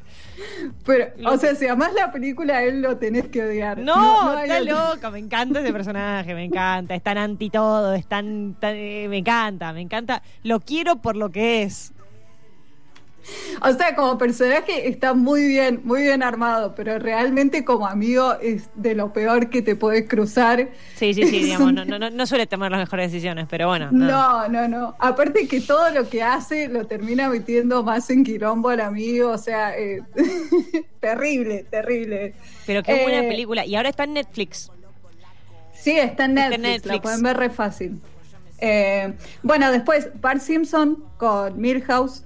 Pero, 0.85 1.05
o 1.25 1.37
sea, 1.37 1.55
si 1.55 1.65
además 1.67 1.93
la 1.93 2.11
película 2.11 2.57
a 2.57 2.63
él 2.63 2.81
lo 2.81 2.97
tenés 2.97 3.27
que 3.29 3.41
odiar. 3.43 3.77
No, 3.79 4.39
está 4.39 4.59
loca, 4.61 5.09
me 5.11 5.19
encanta 5.19 5.59
ese 5.61 5.71
personaje, 5.71 6.33
me 6.33 6.43
encanta, 6.43 6.95
es 6.95 7.03
tan 7.03 7.17
anti 7.17 7.49
todo, 7.49 7.93
es 7.93 8.05
tan, 8.07 8.55
tan- 8.59 8.75
eh, 8.75 9.07
me 9.09 9.17
encanta, 9.19 9.71
me 9.73 9.81
encanta, 9.81 10.21
lo 10.43 10.59
quiero 10.59 10.97
por 10.97 11.15
lo 11.15 11.29
que 11.29 11.63
es. 11.63 11.92
O 13.61 13.71
sea, 13.73 13.95
como 13.95 14.17
personaje 14.17 14.87
está 14.89 15.13
muy 15.13 15.47
bien, 15.47 15.81
muy 15.83 16.01
bien 16.03 16.21
armado, 16.23 16.75
pero 16.75 16.99
realmente 16.99 17.63
como 17.63 17.87
amigo 17.87 18.33
es 18.41 18.69
de 18.75 18.95
lo 18.95 19.13
peor 19.13 19.49
que 19.49 19.61
te 19.61 19.75
puedes 19.75 20.07
cruzar. 20.09 20.69
Sí, 20.95 21.13
sí, 21.13 21.23
sí, 21.25 21.39
digamos, 21.39 21.73
no, 21.73 21.85
no, 21.85 21.99
no, 21.99 22.09
no 22.09 22.25
suele 22.25 22.47
tomar 22.47 22.71
las 22.71 22.81
mejores 22.81 23.11
decisiones, 23.11 23.47
pero 23.49 23.67
bueno. 23.67 23.89
No, 23.91 24.47
no, 24.49 24.67
no. 24.67 24.95
Aparte 24.99 25.47
que 25.47 25.61
todo 25.61 25.89
lo 25.91 26.09
que 26.09 26.21
hace 26.21 26.67
lo 26.67 26.85
termina 26.85 27.29
metiendo 27.29 27.83
más 27.83 28.09
en 28.09 28.23
quilombo 28.23 28.69
al 28.69 28.81
amigo, 28.81 29.29
o 29.31 29.37
sea, 29.37 29.77
eh, 29.77 30.01
terrible, 30.99 31.65
terrible. 31.69 32.33
Pero 32.65 32.83
qué 32.83 33.03
buena 33.03 33.19
Eh, 33.19 33.29
película. 33.29 33.65
Y 33.65 33.75
ahora 33.75 33.89
está 33.89 34.03
en 34.03 34.13
Netflix. 34.13 34.69
Sí, 35.73 35.97
está 35.97 36.25
en 36.25 36.37
Está 36.37 36.57
Netflix, 36.57 36.85
en 36.85 36.91
la 36.95 37.01
pueden 37.01 37.23
ver 37.23 37.37
re 37.37 37.49
fácil. 37.49 38.01
Eh, 38.59 39.13
bueno, 39.41 39.71
después 39.71 40.09
Bart 40.21 40.41
Simpson 40.41 41.03
con 41.17 41.59
Milhouse. 41.59 42.23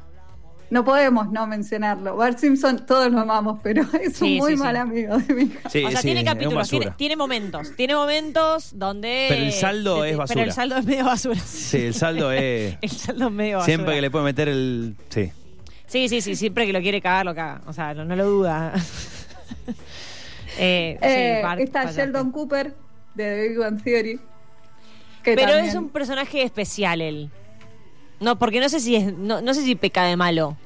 No 0.70 0.84
podemos 0.84 1.32
no 1.32 1.48
mencionarlo. 1.48 2.16
Bart 2.18 2.38
Simpson, 2.40 2.86
todos 2.86 3.12
lo 3.12 3.20
amamos, 3.20 3.60
pero 3.64 3.84
es 4.02 4.08
un 4.22 4.28
Sí, 4.28 4.38
muy 4.38 4.54
sí, 4.54 4.58
mal 4.58 4.76
sí. 4.76 4.82
amigo 4.82 5.18
de 5.18 5.34
mi 5.34 5.44
hija. 5.44 5.70
Sí, 5.70 5.84
o 5.86 5.92
sea, 5.92 6.02
sí, 6.02 6.08
tiene 6.08 6.24
capítulos, 6.26 6.70
tiene, 6.98 7.16
momentos. 7.16 7.76
Tiene 7.76 7.96
momentos 7.96 8.72
donde. 8.78 9.28
Pero 9.30 9.44
el 9.44 9.52
saldo 9.54 10.02
de- 10.02 10.10
es 10.10 10.14
Pero 10.14 10.20
basura. 10.20 10.44
el 10.44 10.52
saldo 10.52 10.78
es 10.78 10.86
medio 10.86 11.06
basura. 11.06 11.40
Sí, 11.46 11.78
el 11.86 11.94
saldo 11.94 12.32
es. 12.32 12.78
El 12.82 12.90
saldo 12.90 13.28
es 13.28 13.32
medio 13.34 13.58
basura. 13.58 13.66
Siempre 13.76 13.96
que 13.96 14.02
le 14.02 14.12
puede 14.12 14.26
meter 14.26 14.50
el. 14.50 14.96
Sí. 15.10 15.32
Sí, 15.88 16.10
sí, 16.10 16.20
sí, 16.22 16.36
siempre 16.36 16.66
que 16.66 16.74
lo 16.74 16.82
quiere 16.82 17.02
cagar, 17.02 17.26
lo 17.26 17.34
caga. 17.34 17.62
O 17.66 17.72
sea, 17.72 17.94
no, 17.94 18.04
no 18.04 18.16
lo 18.18 18.26
duda. 18.26 18.74
eh, 20.58 20.98
sí, 21.02 21.08
Eh, 21.08 21.40
Bart, 21.44 21.60
está 21.62 21.80
fallaste. 21.82 22.02
Sheldon 22.02 22.32
Cooper 22.32 22.74
de 23.16 23.24
The 23.24 23.48
Big 23.50 23.58
Bang 23.58 23.82
Theory. 23.84 24.20
que 25.24 25.34
Pero 25.36 25.52
también- 25.52 25.66
es 25.70 25.76
un 25.76 25.90
personaje 25.90 26.44
especial 26.44 27.02
él. 27.02 27.30
No, 28.20 28.38
porque 28.40 28.60
no 28.60 28.70
sé 28.70 28.80
si 28.80 28.96
es, 28.96 29.14
no, 29.16 29.42
no 29.42 29.54
sé 29.54 29.64
si 29.64 29.76
peca 29.76 30.04
de 30.04 30.18
malo. 30.18 30.58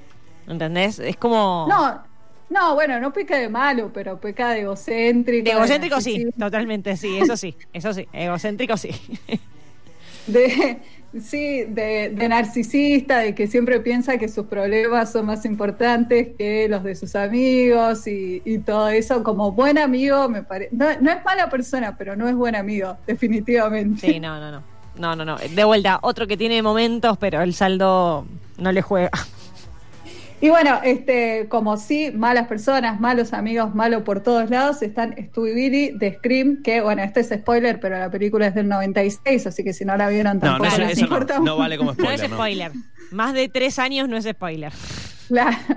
¿Entendés? 0.48 1.00
Es 1.00 1.18
como. 1.18 1.66
No, 1.70 2.02
no, 2.50 2.76
bueno, 2.76 3.00
no 3.00 3.14
peca 3.14 3.38
de 3.38 3.48
malo, 3.50 3.92
pero 3.94 4.20
peca 4.20 4.50
de 4.50 4.62
egocéntrico. 4.62 5.46
De 5.46 5.52
egocéntrico 5.52 6.02
sí, 6.02 6.28
totalmente 6.38 6.98
sí, 6.98 7.18
eso 7.18 7.38
sí, 7.38 7.56
eso 7.72 7.94
sí, 7.94 8.08
egocéntrico 8.12 8.78
sí. 8.78 8.92
De, 10.28 10.78
sí, 11.20 11.64
de, 11.64 12.12
de 12.14 12.30
narcisista, 12.30 13.18
de 13.18 13.34
que 13.34 13.48
siempre 13.48 13.80
piensa 13.80 14.20
que 14.20 14.30
sus 14.30 14.46
problemas 14.46 15.12
son 15.12 15.26
más 15.26 15.46
importantes 15.46 16.30
que 16.38 16.68
los 16.70 16.84
de 16.84 16.94
sus 16.94 17.16
amigos 17.16 18.06
y, 18.06 18.40
y 18.46 18.60
todo 18.60 18.88
eso. 18.90 19.24
Como 19.24 19.52
buen 19.52 19.80
amigo, 19.80 20.30
me 20.30 20.44
parece. 20.44 20.76
No, 20.76 20.86
no 21.02 21.12
es 21.12 21.26
mala 21.26 21.50
persona, 21.50 21.98
pero 21.98 22.16
no 22.16 22.30
es 22.30 22.36
buen 22.36 22.56
amigo, 22.56 22.98
definitivamente. 23.08 24.14
Sí, 24.14 24.20
no, 24.20 24.40
no, 24.40 24.52
no. 24.52 24.71
No, 24.98 25.16
no, 25.16 25.26
no. 25.26 25.38
De 25.38 25.64
vuelta, 25.64 26.00
otro 26.02 26.28
que 26.28 26.38
tiene 26.38 26.62
momentos, 26.62 27.18
pero 27.18 27.42
el 27.42 27.54
saldo 27.54 28.26
no 28.58 28.72
le 28.72 28.82
juega. 28.82 29.10
Y 30.44 30.50
bueno, 30.50 30.80
este, 30.84 31.46
como 31.50 31.78
sí, 31.78 32.12
malas 32.12 32.48
personas, 32.48 33.00
malos 33.00 33.32
amigos, 33.32 33.76
malo 33.76 34.04
por 34.04 34.22
todos 34.24 34.50
lados, 34.50 34.82
están 34.82 35.14
Stu 35.30 35.46
y 35.46 35.54
Billy 35.54 35.92
de 35.92 36.16
Scream, 36.16 36.64
que 36.64 36.82
bueno, 36.82 37.04
este 37.04 37.20
es 37.20 37.30
spoiler, 37.30 37.80
pero 37.80 38.00
la 38.00 38.10
película 38.10 38.48
es 38.48 38.56
del 38.56 38.68
96, 38.68 39.46
así 39.46 39.64
que 39.64 39.72
si 39.72 39.86
no 39.86 39.96
la 39.98 40.10
vieron 40.10 40.40
No, 40.40 40.46
no, 40.46 40.52
tampoco 40.54 40.66
eso, 40.70 40.78
les 40.80 40.92
eso 40.94 41.02
importa 41.02 41.34
no, 41.36 41.40
no 41.42 41.52
mucho. 41.52 41.58
vale 41.58 41.78
como 41.78 41.92
No 41.92 41.96
spoiler. 41.96 42.24
es 42.24 42.30
¿no? 42.32 42.36
spoiler. 42.36 42.72
Más 43.12 43.34
de 43.36 43.50
tres 43.50 43.78
años 43.78 44.10
no 44.10 44.18
es 44.18 44.26
spoiler. 44.26 44.74
Claro. 45.28 45.58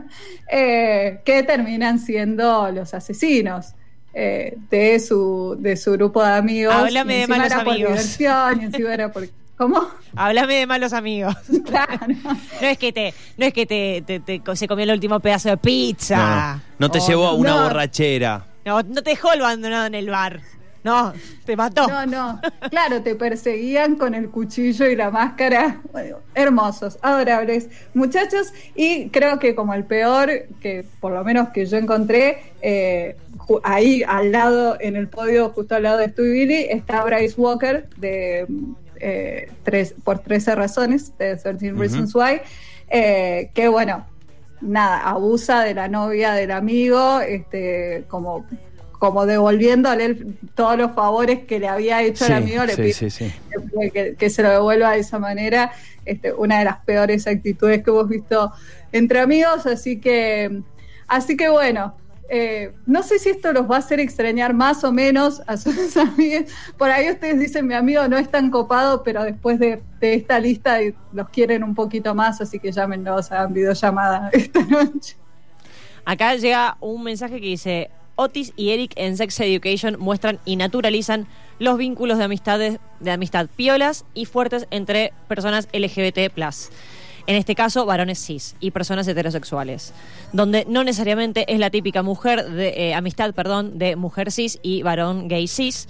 Eh, 0.50 1.20
que 1.24 1.42
terminan 1.42 1.98
siendo 1.98 2.70
los 2.70 2.92
asesinos 2.94 3.74
eh, 4.14 4.57
de 4.70 5.00
su 5.00 5.57
de 5.59 5.77
su 5.77 5.92
grupo 5.92 6.22
de 6.22 6.33
amigos. 6.33 6.74
Háblame 6.74 7.16
de 7.18 7.27
malos 7.27 7.46
era 7.46 7.64
por 7.64 7.72
amigos. 7.72 7.90
diversión, 7.92 8.61
y 8.61 8.64
encima 8.64 8.94
era 8.94 9.12
por 9.12 9.29
¿Cómo? 9.57 9.88
Háblame 10.16 10.55
de 10.55 10.66
malos 10.66 10.92
amigos. 10.92 11.35
Claro. 11.64 12.07
No 12.61 12.66
es 12.68 12.79
que 12.79 12.92
te, 12.92 13.14
no 13.37 13.46
es 13.46 13.53
que 13.53 13.66
te, 13.66 14.03
te- 14.07 14.20
te- 14.20 14.57
se 14.57 14.68
comió 14.68 14.85
el 14.85 14.90
último 14.90 15.20
pedazo 15.20 15.48
de 15.48 15.57
pizza. 15.57 16.16
No, 16.16 16.55
no. 16.57 16.62
No 16.79 16.90
te 16.90 17.00
llevó 17.00 17.27
a 17.27 17.35
una 17.35 17.50
no. 17.57 17.62
borrachera. 17.64 18.44
No, 18.64 18.83
no 18.83 19.03
te 19.03 19.11
dejó 19.11 19.31
abandonado 19.31 19.87
en 19.87 19.94
el 19.94 20.09
bar. 20.11 20.40
No, 20.84 21.14
te 21.46 21.56
mató. 21.56 21.88
No, 21.88 22.06
no. 22.06 22.40
Claro, 22.70 23.02
te 23.02 23.14
perseguían 23.14 23.96
con 23.96 24.14
el 24.14 24.28
cuchillo 24.28 24.86
y 24.86 24.94
la 24.94 25.10
máscara. 25.10 25.80
Bueno, 25.92 26.18
hermosos, 26.34 26.98
adorables 27.00 27.68
muchachos. 27.94 28.52
Y 28.74 29.08
creo 29.08 29.38
que 29.38 29.54
como 29.54 29.72
el 29.72 29.84
peor, 29.84 30.30
que 30.60 30.84
por 31.00 31.12
lo 31.12 31.24
menos 31.24 31.48
que 31.48 31.64
yo 31.64 31.78
encontré, 31.78 32.52
eh, 32.60 33.16
ahí 33.62 34.02
al 34.06 34.30
lado, 34.30 34.76
en 34.78 34.96
el 34.96 35.08
podio, 35.08 35.50
justo 35.50 35.74
al 35.74 35.84
lado 35.84 35.98
de 35.98 36.10
Stu 36.10 36.22
y 36.22 36.32
Billy, 36.32 36.66
está 36.68 37.02
Bryce 37.02 37.40
Walker 37.40 37.88
de 37.96 38.46
eh, 39.00 39.50
tres, 39.62 39.94
por 40.04 40.18
13 40.18 40.54
razones, 40.54 41.16
de 41.16 41.36
13 41.36 41.72
Reasons 41.72 42.14
Why. 42.14 42.40
eh, 42.88 43.50
que 43.54 43.68
bueno, 43.68 44.06
nada, 44.60 44.98
abusa 44.98 45.62
de 45.62 45.74
la 45.74 45.88
novia 45.88 46.32
del 46.32 46.50
amigo, 46.50 47.20
este, 47.20 48.04
como, 48.08 48.46
como 49.04 49.26
devolviéndole 49.26 50.04
el- 50.06 50.38
todos 50.54 50.78
los 50.78 50.92
favores 50.92 51.44
que 51.44 51.58
le 51.58 51.68
había 51.68 52.02
hecho 52.02 52.24
Sí, 52.24 52.32
el 52.32 52.38
amigo, 52.38 52.64
le 52.64 52.74
sí, 52.74 52.82
pide 52.82 52.92
sí, 52.94 53.10
sí. 53.10 53.32
que, 53.80 53.90
que- 53.90 54.14
que 54.16 54.30
se 54.30 54.42
lo 54.42 54.48
devuelva 54.50 54.92
de 54.92 55.00
esa 55.00 55.18
manera. 55.18 55.72
Este, 56.06 56.32
una 56.32 56.58
de 56.58 56.64
las 56.64 56.78
peores 56.84 57.26
actitudes 57.26 57.82
que 57.82 57.90
hemos 57.90 58.08
visto 58.08 58.52
entre 58.92 59.20
amigos, 59.20 59.66
así 59.66 60.00
que, 60.00 60.62
así 61.06 61.36
que 61.36 61.48
bueno. 61.48 61.94
eh, 62.30 62.72
no 62.86 63.02
sé 63.02 63.18
si 63.18 63.28
esto 63.28 63.52
los 63.52 63.70
va 63.70 63.76
a 63.76 63.78
hacer 63.80 64.00
extrañar 64.00 64.54
más 64.54 64.82
o 64.82 64.90
menos 64.92 65.42
a 65.46 65.58
sus 65.58 65.94
amigos. 66.08 66.50
Por 66.78 66.90
ahí 66.90 67.10
ustedes 67.10 67.38
dicen, 67.38 67.66
mi 67.66 67.74
amigo 67.74 68.08
no 68.08 68.16
es 68.16 68.30
tan 68.30 68.50
copado, 68.50 69.02
pero 69.02 69.22
después 69.24 69.58
de, 69.58 69.82
de 70.00 70.14
esta 70.14 70.40
lista 70.40 70.78
los 71.12 71.28
quieren 71.28 71.62
un 71.62 71.74
poquito 71.74 72.14
más, 72.14 72.40
así 72.40 72.58
que 72.58 72.72
llámenlos, 72.72 73.30
hagan 73.30 73.52
videollamada 73.52 74.30
esta 74.32 74.60
noche. 74.62 75.16
Acá 76.06 76.34
llega 76.36 76.76
un 76.80 77.02
mensaje 77.02 77.40
que 77.40 77.46
dice: 77.46 77.90
Otis 78.16 78.53
y 78.57 78.70
Eric 78.70 78.92
en 78.96 79.16
Sex 79.16 79.40
Education 79.40 79.96
muestran 79.98 80.38
y 80.44 80.57
naturalizan 80.57 81.27
los 81.59 81.79
vínculos 81.79 82.18
de 82.18 82.24
amistades, 82.24 82.79
de 83.00 83.11
amistad 83.11 83.48
piolas 83.55 84.05
y 84.14 84.24
fuertes 84.27 84.66
entre 84.70 85.12
personas 85.29 85.68
LGBT. 85.72 86.18
En 87.27 87.37
este 87.37 87.55
caso, 87.55 87.87
varones 87.87 88.18
cis 88.18 88.55
y 88.61 88.70
personas 88.70 89.09
heterosexuales, 89.09 89.94
donde 90.33 90.66
no 90.68 90.85
necesariamente 90.85 91.53
es 91.53 91.59
la 91.59 91.70
típica 91.70 92.03
mujer 92.03 92.50
de 92.50 92.88
eh, 92.88 92.94
amistad, 92.94 93.33
perdón, 93.33 93.79
de 93.79 93.96
mujer 93.96 94.31
cis 94.31 94.59
y 94.62 94.83
varón 94.83 95.29
gay 95.29 95.48
cis. 95.48 95.88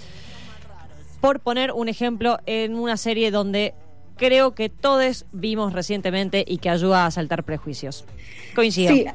Por 1.21 1.41
poner 1.41 1.73
un 1.73 1.89
ejemplo 1.89 2.39
en 2.47 2.77
una 2.77 2.97
serie 2.97 3.31
donde 3.31 3.75
creo 4.17 4.55
que 4.55 4.69
todos 4.69 5.27
vimos 5.33 5.73
recientemente 5.73 6.45
y 6.47 6.59
que 6.59 6.71
ayuda 6.71 7.07
a 7.07 7.11
saltar 7.11 7.43
prejuicios. 7.43 8.05
Coincido. 8.55 8.95
Sí, 8.95 9.07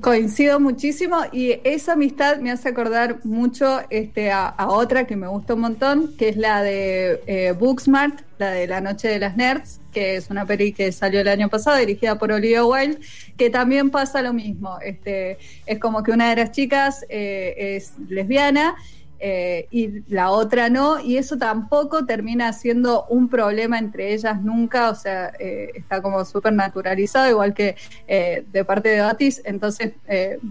coincido 0.00 0.58
muchísimo 0.60 1.18
y 1.32 1.60
esa 1.64 1.92
amistad 1.92 2.38
me 2.38 2.50
hace 2.50 2.68
acordar 2.68 3.24
mucho 3.24 3.80
este, 3.90 4.32
a, 4.32 4.54
otra 4.68 5.06
que 5.06 5.16
me 5.16 5.28
gusta 5.28 5.54
un 5.54 5.60
montón, 5.60 6.16
que 6.16 6.28
es 6.28 6.36
la 6.36 6.62
de 6.62 7.20
eh, 7.26 7.52
Booksmart, 7.52 8.20
la 8.38 8.50
de 8.50 8.66
La 8.66 8.80
Noche 8.80 9.08
de 9.08 9.18
las 9.18 9.36
Nerds, 9.36 9.80
que 9.92 10.16
es 10.16 10.30
una 10.30 10.44
peli 10.46 10.72
que 10.72 10.90
salió 10.92 11.20
el 11.20 11.28
año 11.28 11.48
pasado, 11.48 11.76
dirigida 11.78 12.18
por 12.18 12.32
Olivia 12.32 12.64
Wilde, 12.64 12.98
que 13.36 13.50
también 13.50 13.90
pasa 13.90 14.22
lo 14.22 14.32
mismo. 14.32 14.78
Este, 14.80 15.38
es 15.66 15.78
como 15.78 16.02
que 16.02 16.10
una 16.10 16.30
de 16.30 16.36
las 16.36 16.52
chicas 16.52 17.04
eh, 17.08 17.54
es 17.76 17.92
lesbiana 18.08 18.76
eh, 19.20 19.66
y 19.70 20.02
la 20.12 20.30
otra 20.30 20.68
no, 20.70 21.00
y 21.00 21.16
eso 21.16 21.36
tampoco 21.36 22.06
termina 22.06 22.52
siendo 22.52 23.04
un 23.08 23.28
problema 23.28 23.78
entre 23.78 24.14
ellas 24.14 24.42
nunca, 24.42 24.90
o 24.90 24.94
sea, 24.94 25.32
eh, 25.38 25.70
está 25.74 26.00
como 26.00 26.24
súper 26.24 26.52
naturalizado, 26.52 27.28
igual 27.28 27.54
que 27.54 27.76
eh, 28.06 28.44
de 28.52 28.64
parte 28.64 28.90
de 28.90 29.02
Otis, 29.02 29.42
entonces 29.44 29.92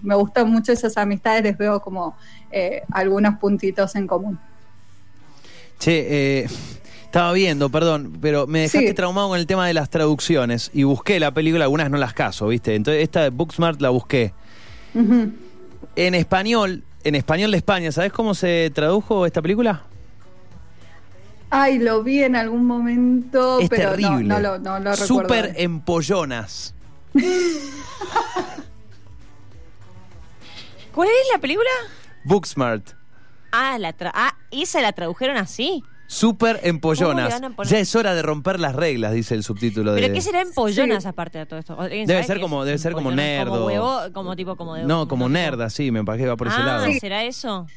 me 0.04 0.16
gustan 0.16 0.50
mucho 0.52 0.72
esas 0.72 0.98
amistades, 0.98 1.44
les 1.44 1.58
veo 1.58 1.80
como 1.80 2.16
algunos 2.92 3.36
puntitos 3.40 3.96
en 3.96 4.08
común. 4.08 4.40
Che, 5.80 6.46
estaba 7.06 7.32
viendo, 7.34 7.70
perdón, 7.70 8.18
pero 8.22 8.48
me 8.48 8.62
dejaste 8.62 8.90
Sí. 8.90 8.94
traumado 8.94 9.30
con 9.30 9.40
el 9.40 9.48
tema 9.48 9.66
de 9.66 9.74
las 9.74 9.90
traducciones 9.90 10.72
y 10.74 10.84
busqué 10.84 11.20
la 11.20 11.32
película, 11.34 11.64
algunas 11.66 11.90
no 11.90 11.98
las 11.98 12.14
caso, 12.14 12.48
¿viste? 12.48 12.76
Entonces 12.76 13.04
esta 13.04 13.22
de 13.24 13.30
Booksmart 13.30 13.80
la 13.82 13.90
busqué. 13.90 14.34
En 15.96 16.16
español, 16.16 16.84
en 17.04 17.16
español 17.16 17.52
de 17.52 17.58
España, 17.58 17.92
¿sabes 17.92 18.12
cómo 18.12 18.34
se 18.34 18.72
tradujo 18.74 19.26
esta 19.26 19.42
película? 19.42 19.84
Ay, 21.50 21.80
lo 21.80 22.04
vi 22.04 22.24
en 22.24 22.36
algún 22.36 22.66
momento, 22.66 23.60
es 23.62 23.70
pero 23.70 23.92
no, 23.92 23.96
terrible. 23.96 24.24
no 24.26 24.40
lo, 24.40 24.60
no 24.60 24.80
lo 24.80 24.92
recuerdo. 24.92 25.06
Súper 25.08 25.54
empollonas. 25.58 26.74
¿Cuál 30.94 31.08
es 31.10 31.28
la 31.34 31.40
película? 31.40 31.70
Booksmart. 32.26 32.92
Ah, 33.52 33.78
la 33.80 33.96
tra- 33.96 34.12
ah, 34.14 34.36
esa 34.52 34.82
la 34.82 34.92
tradujeron 34.92 35.38
así. 35.38 35.84
Súper 36.08 36.56
¿Cómo 36.56 36.64
le 36.64 36.70
empollonas. 36.70 37.42
Ya 37.66 37.80
es 37.80 37.96
hora 37.96 38.16
de 38.16 38.22
romper 38.22 38.60
las 38.60 38.76
reglas, 38.76 39.14
dice 39.14 39.36
el 39.36 39.44
subtítulo 39.44 39.94
de. 39.94 40.02
¿Pero 40.02 40.14
qué 40.14 40.22
será 40.22 40.42
empollonas 40.42 41.04
Sí. 41.04 41.10
aparte 41.10 41.38
de 41.38 41.46
todo 41.46 41.60
esto? 41.60 41.80
¿Alguien 41.80 42.08
Debe 42.08 42.24
ser 42.24 42.40
como- 42.40 42.64
debe 42.64 42.78
ser 42.78 42.94
como 42.94 43.12
nerd 43.12 43.50
Como 43.50 43.60
o- 43.62 43.66
huevo, 43.68 44.00
como 44.14 44.36
tipo 44.36 44.56
como 44.56 44.76
de 44.76 44.84
No, 44.86 45.08
como 45.08 45.26
tipo- 45.26 45.34
nerd, 45.34 45.62
así, 45.62 45.92
me 45.92 46.04
parece 46.06 46.24
que 46.24 46.30
va 46.30 46.38
por 46.38 46.48
ese 46.48 46.56
ah, 46.60 46.66
lado. 46.66 46.86
¿será 47.00 47.24
eso? 47.26 47.68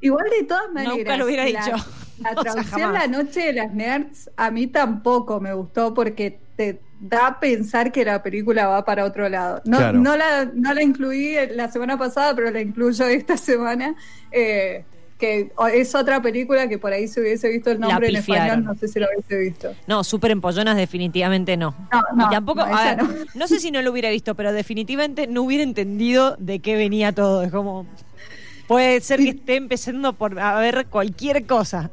Igual 0.00 0.24
de 0.38 0.46
todas 0.46 0.72
maneras. 0.72 0.96
Nunca 0.96 1.16
lo 1.16 1.24
hubiera 1.26 1.44
la- 1.44 1.48
dicho. 1.64 1.76
La 2.20 2.30
O 2.36 2.42
sea, 2.42 2.42
traducción 2.42 2.80
jamás. 2.80 2.92
La 3.02 3.06
Noche 3.22 3.40
de 3.40 3.52
las 3.54 3.72
Nerds 3.74 4.30
a 4.36 4.50
mí 4.50 4.66
tampoco 4.68 5.40
me 5.40 5.52
gustó 5.52 5.92
porque 5.92 6.38
te 6.56 6.80
da 7.00 7.26
a 7.26 7.40
pensar 7.40 7.90
que 7.92 8.04
la 8.04 8.22
película 8.22 8.66
va 8.68 8.84
para 8.84 9.04
otro 9.04 9.28
lado. 9.28 9.62
No, 9.64 9.78
Claro. 9.78 9.98
no, 9.98 10.16
la, 10.16 10.44
no 10.54 10.72
la 10.74 10.82
incluí 10.82 11.34
la 11.54 11.70
semana 11.70 11.98
pasada, 11.98 12.34
pero 12.36 12.50
la 12.50 12.60
incluyo 12.60 13.06
esta 13.06 13.36
semana. 13.36 13.94
eh, 14.30 14.84
que 15.20 15.52
es 15.74 15.94
otra 15.94 16.22
película 16.22 16.66
que 16.66 16.78
por 16.78 16.92
ahí 16.92 17.06
se 17.06 17.20
hubiese 17.20 17.48
visto 17.50 17.70
el 17.70 17.78
nombre 17.78 18.08
en 18.08 18.16
español, 18.16 18.64
no 18.64 18.74
sé 18.74 18.88
si 18.88 18.98
lo 18.98 19.06
hubiese 19.06 19.36
visto. 19.36 19.72
No, 19.86 20.02
súper 20.02 20.30
empollonas 20.30 20.76
definitivamente 20.76 21.56
no. 21.58 21.74
No, 21.92 22.02
no, 22.16 22.26
y 22.26 22.30
tampoco, 22.30 22.66
no, 22.66 22.74
a 22.74 22.94
esa 22.94 23.04
ver, 23.04 23.04
no. 23.04 23.24
no. 23.34 23.46
sé 23.46 23.60
si 23.60 23.70
no 23.70 23.82
lo 23.82 23.92
hubiera 23.92 24.08
visto, 24.10 24.34
pero 24.34 24.52
definitivamente 24.52 25.26
no 25.26 25.42
hubiera 25.42 25.62
entendido 25.62 26.36
de 26.38 26.60
qué 26.60 26.74
venía 26.76 27.12
todo. 27.12 27.42
Es 27.42 27.52
como, 27.52 27.86
puede 28.66 29.00
ser 29.02 29.20
que 29.20 29.28
esté 29.28 29.56
empezando 29.56 30.14
por 30.14 30.40
a 30.40 30.58
ver 30.58 30.86
cualquier 30.86 31.44
cosa. 31.46 31.90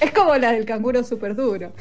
Es 0.00 0.12
como 0.12 0.34
la 0.36 0.52
del 0.52 0.64
canguro 0.64 1.02
súper 1.04 1.34
duro. 1.34 1.72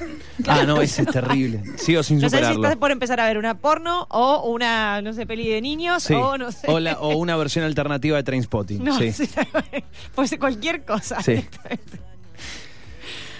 Ah, 0.48 0.64
no, 0.66 0.82
ese 0.82 1.04
es 1.04 1.08
terrible. 1.10 1.62
Sigo 1.78 2.02
sin 2.04 2.18
No 2.18 2.22
sé 2.22 2.30
si 2.30 2.36
superarlo. 2.38 2.64
estás 2.64 2.78
por 2.78 2.92
empezar 2.92 3.20
a 3.20 3.26
ver 3.28 3.38
una 3.38 3.58
porno 3.60 4.08
o 4.10 4.50
una, 4.52 5.02
no 5.02 5.14
sé, 5.14 5.26
peli 5.26 5.48
de 5.50 5.62
niños 5.62 6.04
Sí. 6.04 6.14
o 6.14 6.38
no 6.38 6.52
sé. 6.52 6.68
o, 6.70 6.80
la- 6.80 7.00
o 7.00 7.16
una 7.18 7.36
versión 7.36 7.64
alternativa 7.66 8.18
de 8.18 8.24
Trainspotting. 8.24 8.84
No, 8.84 8.98
sí. 8.98 9.12
ser 9.12 10.40
cualquier 10.40 10.84
cosa. 10.86 11.22
Sí. 11.22 11.46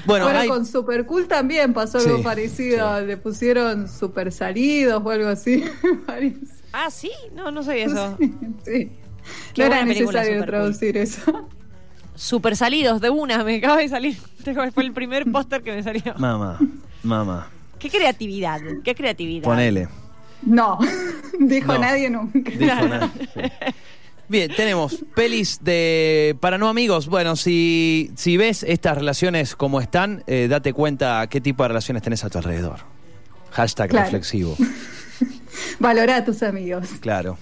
Bueno, 0.06 0.26
Bueno, 0.26 0.40
hay- 0.40 0.48
con 0.50 0.66
Super 0.66 1.06
Cool 1.06 1.28
también 1.28 1.74
pasó 1.74 2.00
algo 2.00 2.18
Sí, 2.18 2.24
parecido. 2.24 3.02
Le 3.02 3.18
pusieron 3.18 3.88
super 3.88 4.32
salidos 4.32 5.02
o 5.06 5.10
algo 5.12 5.28
así. 5.30 5.64
parece. 6.08 6.40
Ah, 6.74 6.90
sí, 6.90 7.12
no, 7.36 7.52
no 7.52 7.62
sabía 7.64 7.86
eso. 7.86 8.18
sí. 8.66 8.92
Qué 9.54 9.64
no 9.64 9.68
buena 9.68 9.76
era 9.78 9.86
película, 9.86 10.20
necesario 10.22 10.40
Super 10.40 10.40
Cool. 10.40 10.46
traducir 10.48 10.98
eso. 10.98 11.50
Super 12.22 12.56
salidos 12.56 13.02
de 13.02 13.10
una, 13.10 13.44
me 13.44 13.56
acaba 13.58 13.78
de 13.78 13.90
salir. 13.90 14.16
Fue 14.74 14.84
el 14.84 14.94
primer 14.94 15.32
póster 15.32 15.64
que 15.64 15.72
me 15.76 15.82
salió. 15.82 16.14
Mamá, 16.20 16.60
mamá, 17.02 17.48
Qué 17.80 17.90
creatividad, 17.90 18.60
qué 18.84 18.94
creatividad. 18.94 19.44
ponele. 19.44 19.88
No, 20.44 20.78
dijo 21.40 21.74
No. 21.74 21.80
nadie 21.80 22.10
nunca. 22.12 22.52
Dijo 22.52 22.88
nada. 22.88 23.10
Sí. 23.16 23.42
Bien, 24.28 24.52
tenemos 24.56 25.04
pelis 25.16 25.60
de 25.64 26.38
para 26.40 26.60
no 26.60 26.70
amigos. 26.70 27.08
Bueno, 27.08 27.36
si, 27.36 28.12
si 28.16 28.38
ves 28.38 28.62
estas 28.64 28.98
relaciones 29.00 29.56
como 29.56 29.82
están, 29.82 30.24
eh, 30.28 30.48
date 30.48 30.74
cuenta 30.74 31.26
qué 31.28 31.42
tipo 31.42 31.64
de 31.64 31.70
relaciones 31.70 32.04
tenés 32.04 32.24
a 32.24 32.30
tu 32.30 32.38
alrededor. 32.38 32.82
Hashtag 33.50 33.90
Claro. 33.90 34.06
reflexivo. 34.06 34.56
Valorá 35.80 36.18
a 36.18 36.24
tus 36.26 36.44
amigos. 36.44 36.88
Claro. 37.02 37.38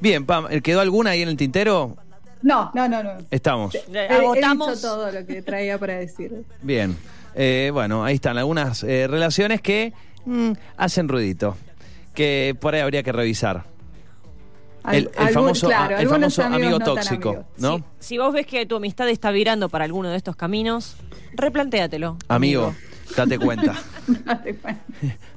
Bien, 0.00 0.24
Pam, 0.24 0.46
¿quedó 0.62 0.80
alguna 0.80 1.10
ahí 1.10 1.22
en 1.22 1.28
el 1.28 1.36
tintero? 1.36 1.96
No, 2.42 2.70
no, 2.74 2.88
no, 2.88 3.02
no. 3.02 3.10
Estamos. 3.30 3.74
He- 3.74 3.98
Agotamos. 4.08 4.68
dicho 4.76 4.80
todo 4.88 5.10
lo 5.12 5.24
que 5.26 5.42
traía 5.42 5.78
para 5.78 5.94
decir. 5.98 6.44
Bien. 6.62 6.96
Eh, 7.34 7.70
bueno, 7.72 8.04
ahí 8.04 8.16
están 8.16 8.36
algunas 8.36 8.82
eh, 8.82 9.06
relaciones 9.08 9.60
que 9.60 9.92
mm, 10.26 10.52
hacen 10.76 11.08
ruidito. 11.08 11.56
Que 12.14 12.54
por 12.60 12.74
ahí 12.74 12.80
habría 12.82 13.02
que 13.02 13.12
revisar. 13.12 13.64
Al- 14.82 14.96
El, 14.96 15.02
el 15.04 15.10
algún- 15.18 15.32
famoso, 15.34 15.66
claro, 15.68 15.96
el 15.96 16.08
famoso 16.08 16.42
amigo 16.42 16.78
no 16.78 16.84
tóxico. 16.84 17.44
¿no? 17.58 17.78
Si, 18.00 18.08
si 18.08 18.18
vos 18.18 18.32
ves 18.34 18.46
que 18.46 18.66
tu 18.66 18.76
amistad 18.76 19.08
está 19.08 19.30
virando 19.30 19.68
para 19.68 19.84
alguno 19.84 20.10
de 20.10 20.16
estos 20.16 20.34
caminos, 20.36 20.96
replantéatelo. 21.34 22.16
Amigo, 22.28 22.74
date 23.16 23.38
cuenta. 23.38 23.74
Date 24.24 24.56
cuenta. 24.56 24.82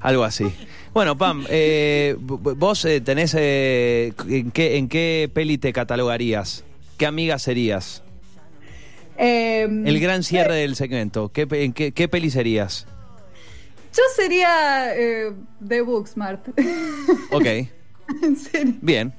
Algo 0.01 0.23
así. 0.23 0.45
Bueno, 0.91 1.15
Pam, 1.15 1.45
eh, 1.49 2.15
vos 2.19 2.83
eh, 2.85 2.99
tenés... 2.99 3.35
eh, 3.37 4.11
¿en, 4.27 4.49
qué, 4.49 4.77
¿En 4.77 4.89
qué 4.89 5.29
peli 5.31 5.59
te 5.59 5.71
catalogarías? 5.71 6.64
¿Qué 6.97 7.05
amiga 7.05 7.39
serías? 7.39 8.01
Eh, 9.17 9.63
El 9.63 9.99
gran 9.99 10.23
cierre 10.23 10.55
del 10.55 10.75
segmento. 10.75 11.29
¿Qué, 11.31 11.47
¿En 11.51 11.73
qué, 11.73 11.91
qué 11.91 12.07
peli 12.07 12.29
serías? 12.29 12.85
Yo 13.95 14.03
sería 14.15 14.93
eh, 14.95 15.31
de 15.59 15.81
Booksmart. 15.81 16.47
Ok, 17.31 17.45
en 18.23 18.35
serio. 18.35 18.73
bien. 18.81 19.13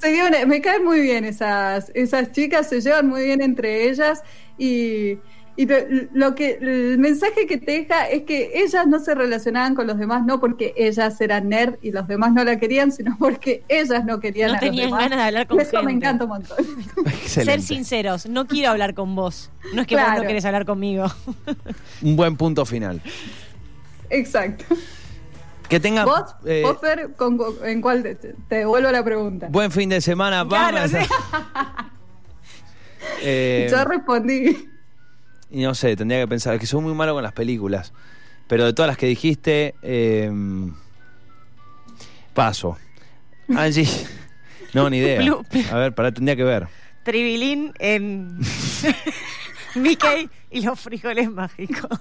Sería 0.00 0.26
una- 0.26 0.46
me 0.46 0.60
caen 0.60 0.84
muy 0.84 1.00
bien 1.00 1.24
esas, 1.24 1.90
esas 1.94 2.32
chicas, 2.32 2.68
se 2.68 2.80
llevan 2.80 3.08
muy 3.08 3.24
bien 3.24 3.40
entre 3.42 3.88
ellas 3.88 4.22
y, 4.58 5.18
y 5.54 5.66
lo, 5.66 5.76
lo 6.14 6.34
que 6.34 6.58
el 6.62 6.98
mensaje 6.98 7.46
que 7.46 7.58
te 7.58 7.72
deja 7.72 8.08
es 8.08 8.22
que 8.22 8.52
ellas 8.54 8.86
no 8.86 8.98
se 9.00 9.14
relacionaban 9.14 9.74
con 9.74 9.86
los 9.86 9.98
demás 9.98 10.24
no 10.24 10.40
porque 10.40 10.72
ellas 10.78 11.20
eran 11.20 11.50
nerd 11.50 11.74
y 11.82 11.90
los 11.92 12.08
demás 12.08 12.32
no 12.32 12.42
la 12.42 12.58
querían, 12.58 12.90
sino 12.90 13.16
porque 13.18 13.62
ellas 13.68 14.04
no 14.06 14.18
querían 14.18 14.48
No 14.48 14.52
a 14.54 14.56
los 14.56 14.64
tenían 14.64 14.86
demás. 14.86 15.00
ganas 15.02 15.18
de 15.18 15.24
hablar 15.24 15.46
con 15.46 15.60
Eso 15.60 15.82
me 15.82 15.90
gente. 15.90 16.06
encanta 16.06 16.24
un 16.24 16.30
montón. 16.30 16.56
Excelente. 17.06 17.28
Ser 17.28 17.60
sinceros, 17.62 18.26
no 18.26 18.46
quiero 18.46 18.70
hablar 18.70 18.94
con 18.94 19.14
vos. 19.14 19.50
No 19.74 19.82
es 19.82 19.86
que 19.86 19.94
vos 19.96 20.04
no 20.16 20.22
querés 20.22 20.44
hablar 20.46 20.64
conmigo. 20.64 21.06
Un 22.00 22.16
buen 22.16 22.36
punto 22.36 22.64
final. 22.64 23.02
Exacto. 24.08 24.64
Que 25.68 25.80
tenga 25.80 26.04
¿Vos, 26.04 26.34
eh, 26.44 26.62
vos, 26.64 26.78
Fer, 26.80 27.12
con- 27.16 27.38
en 27.64 27.80
cuál 27.80 28.02
te, 28.02 28.14
te 28.14 28.34
devuelvo 28.56 28.90
la 28.90 29.02
pregunta? 29.04 29.48
buen 29.50 29.70
fin 29.70 29.88
de 29.88 30.00
semana. 30.00 30.46
Claro, 30.48 30.76
Vamos. 30.78 30.90
sí. 30.90 30.96
Eh, 33.22 33.68
Yo 33.70 33.84
respondí. 33.84 34.68
Y 35.52 35.62
no 35.62 35.74
sé, 35.74 35.94
tendría 35.96 36.20
que 36.20 36.28
pensar, 36.28 36.54
es 36.54 36.60
que 36.60 36.66
soy 36.66 36.80
muy 36.80 36.94
malo 36.94 37.12
con 37.12 37.22
las 37.22 37.34
películas. 37.34 37.92
Pero 38.48 38.64
de 38.64 38.72
todas 38.72 38.88
las 38.88 38.96
que 38.96 39.06
dijiste, 39.06 39.74
eh, 39.82 40.32
paso. 42.32 42.78
Angie, 43.54 43.86
no, 44.72 44.88
ni 44.88 44.98
idea. 44.98 45.20
A 45.70 45.76
ver, 45.76 45.94
para 45.94 46.10
tendría 46.10 46.36
que 46.36 46.44
ver. 46.44 46.68
Tribilín 47.04 47.74
en 47.78 48.38
Mickey 49.74 50.30
y 50.50 50.62
los 50.62 50.80
frijoles 50.80 51.30
mágicos. 51.30 51.98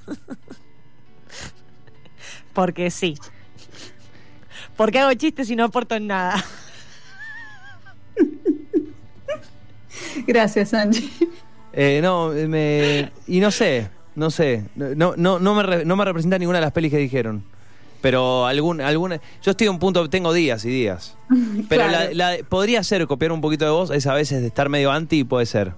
Porque 2.54 2.90
sí. 2.90 3.18
Porque 4.78 5.00
hago 5.00 5.14
chistes 5.14 5.50
y 5.50 5.56
no 5.58 5.66
aporto 5.66 5.96
en 5.96 6.08
nada. 6.08 6.44
Gracias, 10.26 10.74
Angie. 10.74 11.10
Eh, 11.74 12.00
no, 12.02 12.30
me, 12.30 13.12
y 13.28 13.40
no 13.40 13.52
sé, 13.52 13.90
no 14.16 14.30
sé. 14.30 14.66
No, 14.76 15.14
no, 15.16 15.40
no, 15.40 15.56
me 15.56 15.64
re- 15.64 15.86
no 15.86 15.96
me 15.96 16.06
representa 16.06 16.38
ninguna 16.38 16.58
de 16.60 16.66
las 16.66 16.74
pelis 16.74 16.92
que 16.92 16.98
dijeron. 16.98 17.44
Pero 18.02 18.48
algún, 18.48 18.82
alguna. 18.82 19.22
Yo 19.44 19.52
estoy 19.52 19.68
a 19.68 19.72
un 19.72 19.78
punto, 19.80 20.10
tengo 20.10 20.34
días 20.34 20.66
y 20.66 20.70
días. 20.70 21.16
Pero 21.70 21.86
Claro. 21.88 22.14
la, 22.14 22.32
la- 22.38 22.44
podría 22.44 22.84
ser 22.84 23.06
copiar 23.08 23.32
un 23.32 23.42
poquito 23.42 23.66
de 23.66 23.72
vos, 23.72 23.92
es 23.92 24.08
a 24.08 24.14
veces 24.14 24.42
de 24.42 24.48
estar 24.48 24.70
medio 24.70 24.92
anti, 24.92 25.24
puede 25.24 25.46
ser. 25.46 25.74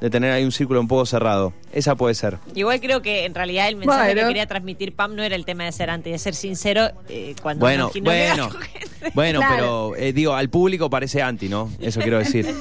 De 0.00 0.10
tener 0.10 0.30
ahí 0.30 0.44
un 0.44 0.52
círculo 0.52 0.78
un 0.78 0.88
poco 0.88 1.06
cerrado. 1.06 1.54
Esa 1.72 1.94
puede 1.94 2.14
ser. 2.14 2.36
Igual 2.54 2.80
creo 2.80 3.00
que 3.00 3.24
en 3.24 3.34
realidad 3.34 3.66
el 3.68 3.76
mensaje 3.76 4.12
Bueno. 4.12 4.20
que 4.20 4.26
quería 4.28 4.46
transmitir 4.46 4.94
Pam 4.94 5.16
no 5.16 5.22
era 5.22 5.34
el 5.34 5.46
tema 5.46 5.64
de 5.64 5.72
ser 5.72 5.88
anti, 5.88 6.10
de 6.10 6.18
ser 6.18 6.34
sincero 6.34 6.90
eh, 7.08 7.34
cuando 7.42 7.64
Bueno, 7.64 7.90
bueno, 8.02 8.50
bueno, 9.14 9.38
Claro. 9.40 9.54
pero 9.56 9.96
eh, 9.96 10.12
digo, 10.12 10.34
al 10.34 10.50
público 10.50 10.90
parece 10.90 11.22
anti, 11.22 11.48
¿no? 11.48 11.70
Eso 11.80 12.00
quiero 12.00 12.18
decir. 12.18 12.46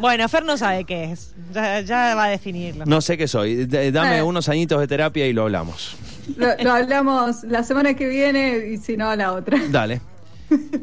Bueno, 0.00 0.28
Fer 0.28 0.44
no 0.44 0.56
sabe 0.56 0.84
qué 0.84 1.04
es. 1.12 1.34
Ya, 1.52 1.80
ya 1.80 2.14
va 2.14 2.24
a 2.24 2.28
definirlo. 2.28 2.84
No 2.86 3.00
sé 3.00 3.16
qué 3.16 3.26
soy. 3.28 3.66
D- 3.66 3.90
Dame 3.92 4.18
Ah. 4.18 4.24
unos 4.24 4.48
añitos 4.48 4.78
de 4.80 4.86
terapia 4.86 5.26
y 5.26 5.32
lo 5.32 5.42
hablamos. 5.42 5.96
Lo, 6.36 6.48
lo 6.62 6.72
hablamos 6.72 7.44
la 7.44 7.62
semana 7.62 7.94
que 7.94 8.06
viene 8.08 8.68
y 8.72 8.76
si 8.78 8.96
no, 8.96 9.14
la 9.16 9.32
otra. 9.32 9.58
Dale. 9.70 10.00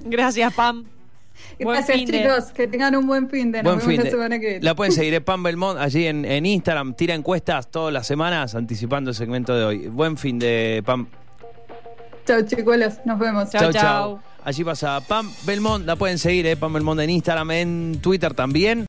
Gracias, 0.06 0.54
Pam. 0.54 0.86
Buen 1.62 1.78
Gracias, 1.78 1.98
fin 1.98 2.08
de- 2.08 2.24
chicos. 2.24 2.46
Que 2.54 2.68
tengan 2.68 2.96
un 2.96 3.06
buen 3.08 3.30
fin 3.30 3.52
de. 3.52 3.62
Nos 3.62 3.76
Buen 3.76 3.78
vemos 3.80 3.92
fin 3.92 3.98
la 3.98 4.04
de- 4.06 4.12
semana 4.12 4.40
que 4.40 4.48
viene. 4.48 4.64
La 4.64 4.76
pueden 4.76 4.92
seguir, 4.94 5.14
es 5.14 5.22
Pam 5.22 5.44
Belmont, 5.44 5.80
allí 5.80 6.08
en, 6.08 6.26
en 6.26 6.46
Instagram. 6.46 6.94
Tira 6.96 7.14
encuestas 7.14 7.70
todas 7.70 7.94
las 7.94 8.08
semanas 8.08 8.56
anticipando 8.56 9.12
el 9.12 9.16
segmento 9.16 9.56
de 9.56 9.64
hoy. 9.64 9.88
Buen 9.88 10.18
fin 10.18 10.40
de 10.40 10.82
Pam. 10.86 11.08
Chau, 12.26 12.42
chicuelos. 12.46 12.94
Nos 13.06 13.20
vemos. 13.20 13.50
Chau, 13.52 13.72
chau. 13.72 14.20
Allí 14.46 14.64
pasa 14.66 15.00
Pam 15.08 15.30
Belmont, 15.46 15.86
la 15.86 15.96
pueden 15.96 16.18
seguir, 16.18 16.46
eh, 16.48 16.58
Pam 16.58 16.74
Belmont 16.74 17.00
en 17.00 17.10
Instagram, 17.10 17.52
en 17.52 18.00
Twitter 18.02 18.34
también. 18.34 18.82